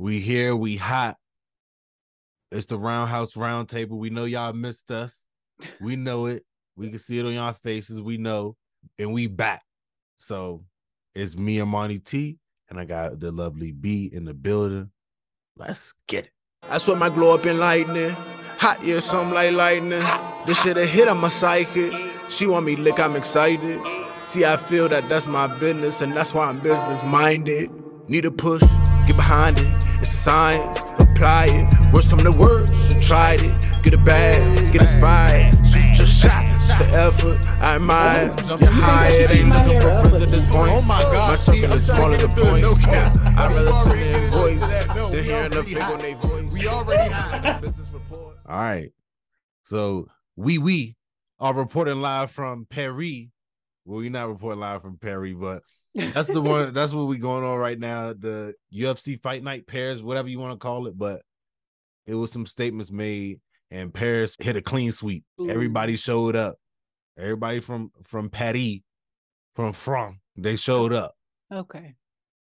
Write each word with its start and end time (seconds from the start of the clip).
We 0.00 0.18
here, 0.18 0.56
we 0.56 0.78
hot. 0.78 1.18
It's 2.50 2.64
the 2.64 2.78
Roundhouse 2.78 3.34
Roundtable. 3.34 3.98
We 3.98 4.08
know 4.08 4.24
y'all 4.24 4.54
missed 4.54 4.90
us. 4.90 5.26
We 5.78 5.94
know 5.94 6.24
it. 6.24 6.42
We 6.74 6.88
can 6.88 6.98
see 6.98 7.18
it 7.18 7.26
on 7.26 7.34
y'all 7.34 7.52
faces. 7.52 8.00
We 8.00 8.16
know, 8.16 8.56
and 8.98 9.12
we 9.12 9.26
back. 9.26 9.62
So 10.16 10.64
it's 11.14 11.36
me 11.36 11.60
and 11.60 11.70
Monty 11.70 11.98
T, 11.98 12.38
and 12.70 12.80
I 12.80 12.86
got 12.86 13.20
the 13.20 13.30
lovely 13.30 13.72
B 13.72 14.08
in 14.10 14.24
the 14.24 14.32
building. 14.32 14.90
Let's 15.58 15.92
get 16.08 16.24
it. 16.24 16.32
I 16.70 16.78
swear 16.78 16.96
my 16.96 17.10
glow 17.10 17.34
up 17.34 17.44
in 17.44 17.58
lightning. 17.58 18.16
Hot 18.56 18.82
yeah, 18.82 19.00
something 19.00 19.34
like 19.34 19.52
lightning. 19.52 20.02
This 20.46 20.62
shit 20.62 20.78
a 20.78 20.86
hit 20.86 21.08
on 21.08 21.18
my 21.18 21.28
psychic. 21.28 21.92
She 22.30 22.46
want 22.46 22.64
me 22.64 22.74
lick, 22.74 22.98
I'm 22.98 23.16
excited. 23.16 23.78
See, 24.22 24.46
I 24.46 24.56
feel 24.56 24.88
that 24.88 25.10
that's 25.10 25.26
my 25.26 25.46
business, 25.58 26.00
and 26.00 26.14
that's 26.14 26.32
why 26.32 26.46
I'm 26.46 26.60
business 26.60 27.04
minded. 27.04 27.70
Need 28.08 28.24
a 28.24 28.30
push, 28.30 28.62
get 29.10 29.16
behind 29.16 29.58
it. 29.58 29.66
It's 30.00 30.10
science, 30.10 30.78
apply 30.98 31.46
it. 31.46 31.92
Worst 31.92 32.10
come 32.10 32.20
to 32.24 32.32
worst, 32.32 32.72
you 32.94 33.00
tried 33.02 33.42
it. 33.42 33.82
Get 33.82 33.94
it 33.94 34.04
bad, 34.04 34.72
get 34.72 34.82
inspired. 34.82 35.54
Shoot 35.66 35.98
your 35.98 36.06
shot, 36.06 36.46
just 36.66 36.78
the 36.78 36.86
effort. 36.86 37.46
I 37.60 37.76
admire. 37.76 38.34
You're 38.46 38.70
high, 38.70 39.08
it 39.10 39.30
ain't 39.30 39.48
looking 39.48 39.80
for 39.80 39.90
friends 40.00 40.22
at 40.22 40.28
this 40.28 40.42
point. 40.44 40.72
Oh 40.72 40.82
my 40.82 41.00
God, 41.02 41.30
My 41.30 41.36
see, 41.36 41.60
circle 41.60 41.72
I'm 41.72 41.78
is 41.78 41.86
trying 41.86 41.96
smaller 41.96 42.18
to 42.18 42.26
than 42.26 42.26
get 42.28 42.36
to 42.36 42.42
point. 42.42 42.58
it, 42.58 42.62
no 42.62 42.74
cap. 42.76 43.16
I'd 43.38 43.52
rather 43.52 43.72
We 43.72 43.72
sit 43.72 43.98
already 43.98 44.08
in 44.08 44.12
had 44.12 44.32
voice 44.32 44.60
that, 44.60 44.88
no, 44.94 45.08
than 45.08 45.12
we 45.12 45.22
hearing 45.22 45.50
the 45.50 45.56
already 45.58 45.74
fake 45.74 45.82
on 45.82 45.90
had 45.90 46.00
their 46.00 46.16
voice. 46.16 46.52
We 46.52 46.66
already 46.68 47.10
had 47.12 47.60
Business 47.62 47.92
report. 47.92 48.36
All 48.48 48.58
right. 48.58 48.92
So 49.62 50.08
we 50.36 50.58
we 50.58 50.96
are 51.38 51.54
reporting 51.54 52.00
live 52.00 52.30
from 52.30 52.66
Paris. 52.68 53.26
Well, 53.84 53.98
we're 53.98 54.10
not 54.10 54.28
reporting 54.28 54.60
live 54.60 54.82
from 54.82 54.98
Paris, 54.98 55.34
but 55.38 55.62
that's 55.94 56.28
the 56.28 56.40
one. 56.40 56.72
That's 56.72 56.92
what 56.92 57.06
we 57.06 57.18
going 57.18 57.44
on 57.44 57.58
right 57.58 57.78
now. 57.78 58.12
The 58.12 58.54
UFC 58.72 59.20
Fight 59.20 59.42
Night 59.42 59.66
Paris, 59.66 60.00
whatever 60.02 60.28
you 60.28 60.38
want 60.38 60.52
to 60.52 60.58
call 60.58 60.86
it, 60.86 60.96
but 60.96 61.22
it 62.06 62.14
was 62.14 62.32
some 62.32 62.46
statements 62.46 62.92
made, 62.92 63.40
and 63.70 63.92
Paris 63.92 64.36
hit 64.38 64.56
a 64.56 64.62
clean 64.62 64.92
sweep. 64.92 65.24
Ooh. 65.40 65.50
Everybody 65.50 65.96
showed 65.96 66.36
up. 66.36 66.56
Everybody 67.18 67.60
from 67.60 67.90
from 68.04 68.30
Paris, 68.30 68.78
from 69.54 69.72
France, 69.72 70.16
they 70.36 70.56
showed 70.56 70.92
up. 70.92 71.14
Okay. 71.52 71.94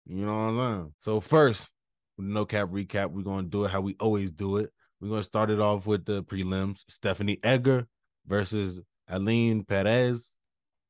You 0.06 0.26
know 0.26 0.36
what 0.36 0.42
I'm 0.42 0.58
saying? 0.58 0.94
So 1.00 1.20
first, 1.20 1.70
with 2.18 2.28
no 2.28 2.46
cap 2.46 2.70
recap, 2.70 3.12
we're 3.12 3.24
gonna 3.24 3.48
do 3.48 3.66
it 3.66 3.72
how 3.72 3.82
we 3.82 3.96
always 4.00 4.32
do 4.32 4.58
it. 4.58 4.72
We're 5.00 5.10
gonna 5.10 5.24
start 5.24 5.50
it 5.50 5.60
off 5.60 5.86
with 5.86 6.06
the 6.06 6.24
prelims. 6.24 6.84
Stephanie 6.90 7.40
Edgar 7.44 7.88
versus 8.26 8.82
Ailin 9.10 9.68
Perez. 9.68 10.35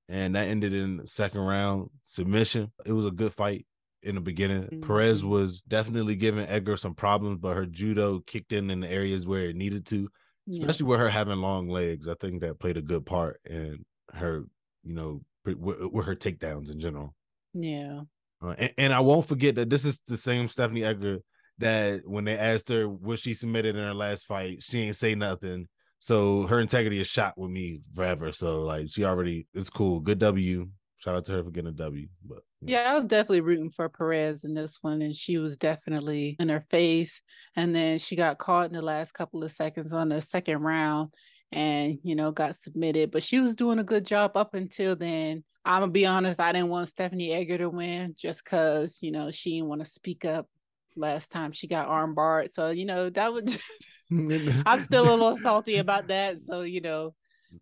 And 0.07 0.35
that 0.35 0.47
ended 0.47 0.73
in 0.73 0.97
the 0.97 1.07
second 1.07 1.41
round 1.41 1.89
submission. 2.03 2.71
It 2.85 2.91
was 2.93 3.05
a 3.05 3.11
good 3.11 3.33
fight 3.33 3.65
in 4.03 4.15
the 4.15 4.21
beginning. 4.21 4.81
Perez 4.81 5.23
Mhm. 5.23 5.29
was 5.29 5.61
definitely 5.61 6.15
giving 6.15 6.45
Edgar 6.47 6.77
some 6.77 6.93
problems, 6.93 7.39
but 7.39 7.55
her 7.55 7.65
judo 7.65 8.19
kicked 8.19 8.53
in 8.53 8.69
in 8.69 8.81
the 8.81 8.89
areas 8.89 9.25
where 9.25 9.49
it 9.49 9.55
needed 9.55 9.85
to, 9.87 10.07
Yeah. 10.45 10.59
especially 10.61 10.85
with 10.85 10.99
her 10.99 11.09
having 11.09 11.39
long 11.39 11.69
legs. 11.69 12.07
I 12.07 12.13
think 12.15 12.41
that 12.41 12.59
played 12.59 12.77
a 12.77 12.83
good 12.83 13.05
part 13.05 13.41
in 13.45 13.83
her, 14.13 14.45
you 14.83 14.93
know, 14.93 15.21
with, 15.43 15.57
with 15.57 16.05
her 16.05 16.15
takedowns 16.15 16.69
in 16.69 16.79
general. 16.79 17.15
Yeah. 17.55 18.01
Uh, 18.43 18.53
and, 18.59 18.73
and 18.77 18.93
I 18.93 18.99
won't 18.99 19.25
forget 19.25 19.55
that 19.55 19.71
this 19.71 19.85
is 19.85 19.99
the 20.07 20.17
same 20.17 20.47
Stephanie 20.47 20.83
Edgar 20.83 21.19
that 21.57 22.07
when 22.07 22.25
they 22.25 22.37
asked 22.37 22.69
her 22.69 22.87
what 22.87 23.17
she 23.17 23.33
submitted 23.33 23.75
in 23.75 23.81
her 23.83 23.93
last 23.93 24.27
fight, 24.27 24.61
she 24.61 24.81
ain't 24.81 24.95
say 24.95 25.15
nothing. 25.15 25.67
So 25.99 26.43
her 26.43 26.59
integrity 26.59 26.99
is 26.99 27.07
shot 27.07 27.37
with 27.37 27.51
me 27.51 27.81
forever. 27.95 28.31
So 28.31 28.63
like 28.63 28.87
she 28.89 29.03
already, 29.03 29.47
it's 29.53 29.69
cool. 29.69 29.99
Good 29.99 30.19
W. 30.19 30.69
Shout 30.97 31.15
out 31.15 31.25
to 31.25 31.33
her 31.33 31.43
for 31.43 31.51
getting 31.51 31.69
a 31.69 31.73
W. 31.73 32.07
But 32.23 32.39
Yeah, 32.61 32.91
I 32.91 32.95
was 32.95 33.05
definitely 33.05 33.41
rooting 33.41 33.69
for 33.69 33.89
Perez 33.89 34.43
in 34.43 34.53
this 34.53 34.79
one, 34.81 35.03
and 35.03 35.15
she 35.15 35.37
was 35.37 35.55
definitely 35.57 36.35
in 36.39 36.49
her 36.49 36.65
face. 36.71 37.21
And 37.55 37.75
then 37.75 37.99
she 37.99 38.15
got 38.15 38.39
caught 38.39 38.67
in 38.67 38.73
the 38.73 38.81
last 38.81 39.13
couple 39.13 39.43
of 39.43 39.51
seconds 39.51 39.93
on 39.93 40.09
the 40.09 40.21
second 40.21 40.61
round 40.61 41.13
and, 41.51 41.99
you 42.03 42.15
know, 42.15 42.31
got 42.31 42.55
submitted. 42.55 43.11
But 43.11 43.23
she 43.23 43.39
was 43.39 43.55
doing 43.55 43.79
a 43.79 43.83
good 43.83 44.05
job 44.05 44.35
up 44.35 44.55
until 44.55 44.95
then. 44.95 45.43
I'm 45.63 45.81
to 45.81 45.87
be 45.87 46.05
honest, 46.05 46.39
I 46.39 46.51
didn't 46.51 46.69
want 46.69 46.89
Stephanie 46.89 47.31
Egger 47.31 47.57
to 47.59 47.69
win 47.69 48.15
just 48.19 48.43
because, 48.43 48.97
you 49.01 49.11
know, 49.11 49.31
she 49.31 49.55
didn't 49.55 49.69
want 49.69 49.83
to 49.83 49.91
speak 49.91 50.25
up 50.25 50.47
last 50.95 51.31
time 51.31 51.51
she 51.51 51.67
got 51.67 51.87
armbarred. 51.87 52.53
So, 52.53 52.69
you 52.69 52.85
know, 52.85 53.09
that 53.09 53.33
would. 53.33 53.57
I'm 54.11 54.83
still 54.83 55.09
a 55.09 55.15
little 55.15 55.37
salty 55.37 55.77
about 55.77 56.07
that. 56.09 56.37
So, 56.45 56.61
you 56.61 56.81
know, 56.81 57.15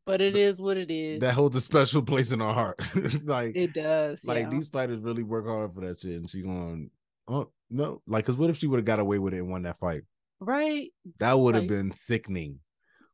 but 0.06 0.22
it 0.22 0.36
is 0.36 0.60
what 0.60 0.78
it 0.78 0.92
is. 0.92 1.22
that 1.22 1.34
holds 1.34 1.56
a 1.56 1.62
special 1.62 2.02
place 2.02 2.32
in 2.32 2.42
our 2.42 2.54
heart. 2.54 2.82
like, 3.24 3.56
it 3.56 3.74
does. 3.74 4.20
like 4.26 4.46
yeah. 4.46 4.50
these 4.50 4.68
fighters 4.68 5.02
really 5.02 5.24
work 5.24 5.46
hard 5.46 5.74
for 5.74 5.82
that 5.82 6.00
shit. 6.00 6.12
And 6.12 6.30
she 6.30 6.42
going, 6.42 6.90
oh 7.28 7.50
no, 7.70 8.02
like, 8.08 8.26
cause 8.26 8.36
what 8.36 8.50
if 8.50 8.58
she 8.58 8.68
would 8.68 8.78
have 8.78 8.86
got 8.86 9.00
away 9.00 9.20
with 9.20 9.34
it 9.34 9.38
and 9.38 9.50
won 9.50 9.64
that 9.64 9.80
fight? 9.80 10.02
Right. 10.40 10.92
That 11.20 11.40
would 11.40 11.56
have 11.56 11.64
Like- 11.64 11.70
been 11.70 11.92
sickening. 11.92 12.60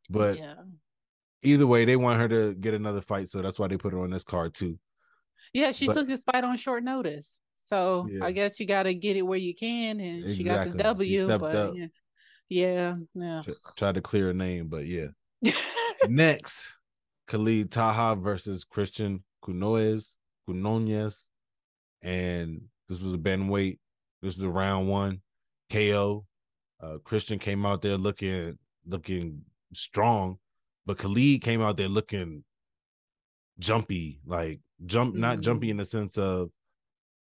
But 0.09 0.39
yeah. 0.39 0.55
either 1.43 1.67
way, 1.67 1.85
they 1.85 1.95
want 1.95 2.19
her 2.19 2.27
to 2.29 2.55
get 2.55 2.73
another 2.73 3.01
fight, 3.01 3.27
so 3.27 3.43
that's 3.43 3.59
why 3.59 3.67
they 3.67 3.77
put 3.77 3.93
her 3.93 3.99
on 4.03 4.09
this 4.09 4.23
card 4.23 4.55
too. 4.55 4.79
Yeah, 5.53 5.71
she 5.71 5.85
But- 5.85 5.93
took 5.93 6.07
this 6.07 6.23
fight 6.23 6.43
on 6.43 6.57
short 6.57 6.83
notice. 6.83 7.29
So 7.69 8.07
Yeah. 8.09 8.25
I 8.25 8.31
guess 8.31 8.59
you 8.59 8.65
got 8.65 8.83
to 8.83 8.93
get 8.93 9.15
it 9.15 9.21
where 9.21 9.37
you 9.37 9.53
can, 9.55 9.99
and 9.99 10.25
she 10.35 10.43
got 10.43 10.67
Exactly. 10.67 10.77
the 10.77 10.83
W. 10.83 11.37
but 11.37 11.75
yeah, 11.75 11.85
yeah, 12.49 12.95
yeah. 13.13 13.41
Tr- 13.43 13.51
Tried 13.77 13.95
to 13.95 14.01
clear 14.01 14.25
her 14.27 14.33
name, 14.33 14.67
but 14.67 14.85
yeah. 14.87 15.07
Next, 16.09 16.65
Khalid 17.27 17.71
Taha 17.71 18.15
versus 18.15 18.65
Cristian 18.65 19.21
Cunoes, 19.43 20.15
Cunonez. 20.47 21.27
And 22.01 22.61
this 22.87 23.01
was 23.01 23.13
a 23.13 23.17
bantamweight. 23.17 23.77
This 24.21 24.35
was 24.37 24.43
a 24.43 24.49
round 24.49 24.87
one 24.87 25.21
KO. 25.71 26.25
Uh, 26.81 26.97
Cristian 27.05 27.39
came 27.39 27.65
out 27.65 27.81
there 27.81 27.97
looking 27.97 28.57
looking 28.87 29.41
strong, 29.73 30.37
but 30.85 30.97
Khalid 30.97 31.41
came 31.41 31.61
out 31.61 31.77
there 31.77 31.89
looking 31.89 32.43
jumpy, 33.59 34.21
like 34.25 34.59
jump, 34.85 35.13
not 35.15 35.41
jumpy 35.41 35.69
in 35.69 35.77
the 35.77 35.85
sense 35.85 36.17
of 36.17 36.49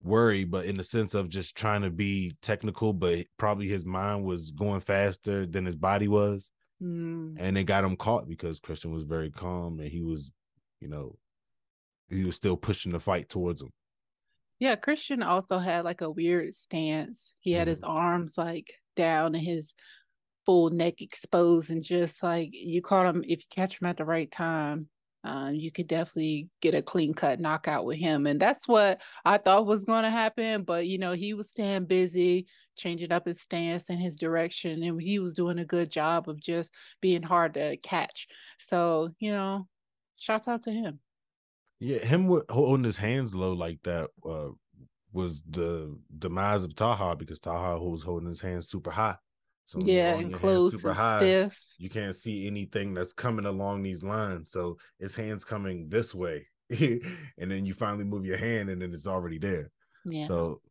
worry, 0.03 0.43
but 0.43 0.65
in 0.65 0.77
the 0.77 0.83
sense 0.83 1.13
of 1.13 1.29
just 1.29 1.55
trying 1.55 1.81
to 1.81 1.89
be 1.89 2.33
technical, 2.41 2.93
but 2.93 3.25
probably 3.37 3.67
his 3.67 3.85
mind 3.85 4.23
was 4.25 4.51
going 4.51 4.81
faster 4.81 5.45
than 5.45 5.65
his 5.65 5.75
body 5.75 6.07
was 6.07 6.51
Mm, 6.81 7.35
and 7.37 7.55
they 7.55 7.63
got 7.63 7.83
him 7.83 7.95
caught 7.95 8.27
because 8.27 8.59
Cristian 8.59 8.91
was 8.91 9.03
very 9.03 9.31
calm 9.31 9.79
and 9.79 9.89
he 9.89 10.01
was, 10.01 10.31
you 10.81 10.87
know, 10.87 11.17
he 12.09 12.25
was 12.25 12.35
still 12.35 12.57
pushing 12.57 12.91
the 12.91 12.99
fight 12.99 13.29
towards 13.29 13.61
him. 13.61 13.69
yeah, 14.59 14.75
Cristian 14.75 15.25
also 15.25 15.59
had 15.59 15.85
like 15.85 16.01
a 16.01 16.11
weird 16.11 16.55
stance. 16.55 17.33
He 17.39 17.51
had 17.53 17.67
his 17.67 17.81
arms 17.81 18.33
like 18.37 18.73
down 18.95 19.35
and 19.35 19.43
his 19.43 19.73
full 20.45 20.69
neck 20.69 21.01
exposed, 21.01 21.69
and 21.69 21.83
just 21.83 22.21
like 22.21 22.49
you 22.51 22.81
caught 22.81 23.07
him, 23.07 23.23
if 23.23 23.39
you 23.39 23.45
catch 23.49 23.81
him 23.81 23.87
at 23.87 23.97
the 23.97 24.05
right 24.05 24.31
time, 24.31 24.89
um, 25.23 25.55
you 25.55 25.71
could 25.71 25.87
definitely 25.87 26.49
get 26.61 26.73
a 26.73 26.81
clean 26.81 27.13
cut 27.13 27.39
knockout 27.39 27.85
with 27.85 27.97
him. 27.97 28.27
And 28.27 28.39
that's 28.39 28.67
what 28.67 28.99
I 29.23 29.37
thought 29.37 29.65
was 29.65 29.85
going 29.85 30.03
to 30.03 30.09
happen. 30.09 30.63
But, 30.63 30.87
you 30.87 30.97
know, 30.97 31.13
he 31.13 31.33
was 31.33 31.49
staying 31.49 31.85
busy, 31.85 32.47
changing 32.77 33.11
up 33.11 33.25
his 33.25 33.41
stance 33.41 33.85
and 33.89 33.99
his 33.99 34.17
direction. 34.17 34.83
And 34.83 35.01
he 35.01 35.19
was 35.19 35.33
doing 35.33 35.59
a 35.59 35.65
good 35.65 35.89
job 35.89 36.27
of 36.27 36.41
just 36.41 36.71
being 37.01 37.23
hard 37.23 37.53
to 37.53 37.77
catch. 37.77 38.27
So, 38.59 39.11
you 39.19 39.31
know, 39.31 39.67
shouts 40.17 40.47
out 40.47 40.63
to 40.63 40.71
him. 40.71 40.99
Yeah, 41.79 41.99
him 41.99 42.41
holding 42.49 42.83
his 42.83 42.97
hands 42.97 43.33
low 43.33 43.53
like 43.53 43.81
that 43.83 44.09
uh, 44.27 44.49
was 45.13 45.41
the 45.49 45.97
demise 46.17 46.63
of 46.63 46.75
Taha 46.75 47.15
because 47.15 47.39
Taha 47.39 47.79
was 47.79 48.03
holding 48.03 48.29
his 48.29 48.41
hands 48.41 48.69
super 48.69 48.91
high. 48.91 49.15
So 49.65 49.79
yeah, 49.81 50.15
and 50.15 50.33
close 50.33 50.71
super 50.71 50.93
high, 50.93 51.19
stiff. 51.19 51.57
you 51.77 51.89
can't 51.89 52.15
see 52.15 52.47
anything 52.47 52.93
that's 52.93 53.13
coming 53.13 53.45
along 53.45 53.81
these 53.81 54.03
lines. 54.03 54.51
So 54.51 54.77
his 54.99 55.15
hands 55.15 55.45
coming 55.45 55.87
this 55.89 56.13
way, 56.13 56.47
and 56.69 57.49
then 57.49 57.65
you 57.65 57.73
finally 57.73 58.03
move 58.03 58.25
your 58.25 58.37
hand, 58.37 58.69
and 58.69 58.81
then 58.81 58.93
it's 58.93 59.07
already 59.07 59.39
there. 59.39 59.71
Yeah. 60.05 60.27
So 60.27 60.61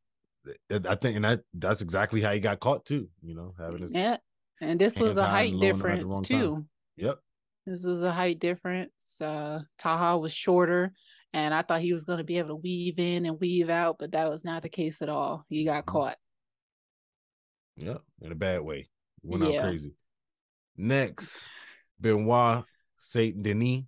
I 0.71 0.95
think, 0.97 1.17
and 1.17 1.25
that 1.25 1.41
that's 1.55 1.81
exactly 1.81 2.21
how 2.21 2.33
he 2.33 2.41
got 2.41 2.61
caught 2.61 2.85
too. 2.85 3.09
You 3.23 3.35
know, 3.35 3.55
having 3.59 3.81
his 3.83 3.95
yeah. 3.95 4.19
And 4.61 4.81
this 4.81 4.97
was 4.99 5.19
a 5.19 5.27
height 5.27 5.53
and 5.53 5.61
low 5.61 5.69
and 5.71 5.73
at 5.73 5.83
the 5.83 5.83
difference 5.89 6.05
wrong 6.05 6.23
time. 6.25 6.41
too. 6.41 6.65
Yep. 6.97 7.19
This 7.67 7.83
was 7.85 8.03
a 8.03 8.13
height 8.13 8.39
difference. 8.41 8.93
Uh, 9.21 9.61
Taha 9.79 10.19
was 10.19 10.33
shorter, 10.33 10.93
and 11.33 11.55
I 11.55 11.63
thought 11.63 11.81
he 11.81 11.93
was 11.93 12.05
going 12.05 12.19
to 12.19 12.25
be 12.25 12.39
able 12.39 12.51
to 12.51 12.57
weave 12.57 12.99
in 12.99 13.25
and 13.27 13.41
weave 13.41 13.71
out, 13.71 13.97
but 13.99 14.13
that 14.13 14.29
was 14.29 14.45
not 14.45 14.63
the 14.63 14.69
case 14.69 15.01
at 15.01 15.09
all. 15.09 15.45
He 15.49 15.65
got 15.65 15.85
Mhm. 15.85 15.87
caught. 15.87 16.17
Yeah, 17.77 17.99
in 18.21 18.33
a 18.33 18.35
bad 18.37 18.61
way. 18.61 18.89
Went 19.23 19.45
Yeah. 19.45 19.61
out 19.61 19.65
crazy. 19.69 19.93
Next, 20.77 21.43
Benoit 22.01 22.65
Saint 22.97 23.43
Denis 23.43 23.85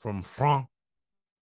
from 0.00 0.22
France 0.22 0.68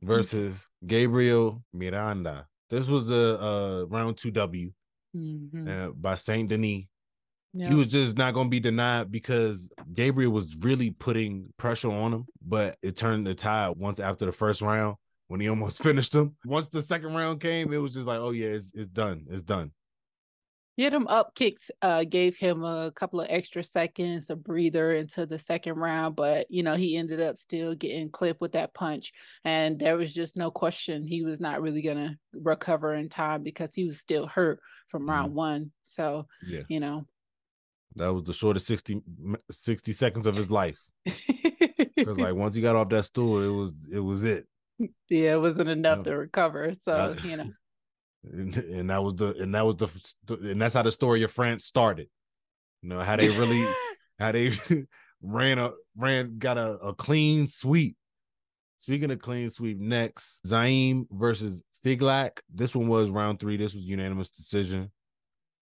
versus 0.02 0.68
Gabriel 0.86 1.62
Miranda. 1.72 2.46
This 2.70 2.88
was 2.88 3.10
a, 3.10 3.14
a 3.14 3.86
round 3.86 4.16
two 4.18 4.30
W 4.30 4.72
Mhm. 5.14 5.68
uh, 5.68 5.90
by 5.92 6.16
Saint 6.16 6.48
Denis. 6.48 6.84
Yeah. 7.54 7.68
He 7.70 7.74
was 7.74 7.86
just 7.86 8.18
not 8.18 8.34
going 8.34 8.46
to 8.48 8.50
be 8.50 8.60
denied 8.60 9.10
because 9.10 9.70
Gabriel 9.94 10.30
was 10.32 10.56
really 10.56 10.90
putting 10.90 11.52
pressure 11.56 11.90
on 11.90 12.12
him, 12.12 12.26
but 12.46 12.76
it 12.82 12.96
turned 12.96 13.26
the 13.26 13.34
tide 13.34 13.76
once 13.78 13.98
after 13.98 14.26
the 14.26 14.32
first 14.32 14.60
round 14.60 14.96
when 15.28 15.40
he 15.40 15.48
almost 15.48 15.82
finished 15.82 16.14
him. 16.14 16.36
Once 16.44 16.68
the 16.68 16.82
second 16.82 17.14
round 17.14 17.40
came, 17.40 17.72
it 17.72 17.78
was 17.78 17.94
just 17.94 18.06
like, 18.06 18.18
oh 18.18 18.30
yeah, 18.30 18.48
it's, 18.48 18.72
it's 18.74 18.88
done. 18.90 19.24
It's 19.30 19.42
done. 19.42 19.70
Yeah, 20.76 20.90
them 20.90 21.06
up 21.06 21.34
kicks 21.34 21.70
uh, 21.80 22.04
gave 22.04 22.36
him 22.36 22.62
a 22.62 22.92
couple 22.94 23.20
of 23.20 23.28
extra 23.30 23.64
seconds, 23.64 24.28
a 24.28 24.36
breather 24.36 24.94
into 24.94 25.24
the 25.24 25.38
second 25.38 25.76
round, 25.76 26.16
but 26.16 26.46
you 26.50 26.62
know 26.62 26.74
he 26.76 26.96
ended 26.96 27.20
up 27.20 27.38
still 27.38 27.74
getting 27.74 28.10
clipped 28.10 28.42
with 28.42 28.52
that 28.52 28.74
punch, 28.74 29.12
and 29.44 29.78
there 29.78 29.96
was 29.96 30.12
just 30.12 30.36
no 30.36 30.50
question 30.50 31.02
he 31.02 31.24
was 31.24 31.40
not 31.40 31.62
really 31.62 31.80
gonna 31.80 32.18
recover 32.34 32.94
in 32.94 33.08
time 33.08 33.42
because 33.42 33.70
he 33.72 33.86
was 33.86 33.98
still 33.98 34.26
hurt 34.26 34.60
from 34.88 35.02
mm-hmm. 35.02 35.10
round 35.10 35.34
one. 35.34 35.72
So 35.84 36.26
yeah, 36.46 36.62
you 36.68 36.80
know, 36.80 37.06
that 37.94 38.12
was 38.12 38.24
the 38.24 38.34
shortest 38.34 38.66
60, 38.66 39.00
60 39.50 39.92
seconds 39.92 40.26
of 40.26 40.36
his 40.36 40.50
life. 40.50 40.82
Because 41.96 42.18
like 42.18 42.34
once 42.34 42.54
he 42.54 42.60
got 42.60 42.76
off 42.76 42.90
that 42.90 43.04
stool, 43.04 43.42
it 43.42 43.50
was 43.50 43.88
it 43.90 44.00
was 44.00 44.22
it. 44.22 44.46
Yeah, 45.08 45.32
it 45.32 45.40
wasn't 45.40 45.70
enough 45.70 46.04
to 46.04 46.14
recover. 46.14 46.74
So 46.82 47.16
you 47.24 47.38
know 47.38 47.50
and, 48.32 48.56
and 48.56 48.90
that 48.90 49.02
was 49.02 49.14
the 49.14 49.34
and 49.34 49.54
that 49.54 49.66
was 49.66 49.76
the 49.76 50.34
and 50.50 50.60
that's 50.60 50.74
how 50.74 50.82
the 50.82 50.92
story 50.92 51.22
of 51.22 51.30
France 51.30 51.64
started. 51.64 52.08
You 52.82 52.90
know 52.90 53.00
how 53.00 53.16
they 53.16 53.28
really 53.28 53.64
how 54.18 54.32
they 54.32 54.52
ran 55.22 55.58
a 55.58 55.72
ran 55.96 56.38
got 56.38 56.58
a, 56.58 56.72
a 56.78 56.94
clean 56.94 57.46
sweep. 57.46 57.96
Speaking 58.78 59.10
of 59.10 59.20
clean 59.20 59.48
sweep, 59.48 59.78
next 59.78 60.40
Ziam 60.46 61.06
versus 61.10 61.64
Figlak. 61.84 62.40
This 62.52 62.74
one 62.74 62.88
was 62.88 63.10
round 63.10 63.40
three. 63.40 63.56
This 63.56 63.74
was 63.74 63.82
unanimous 63.82 64.30
decision. 64.30 64.90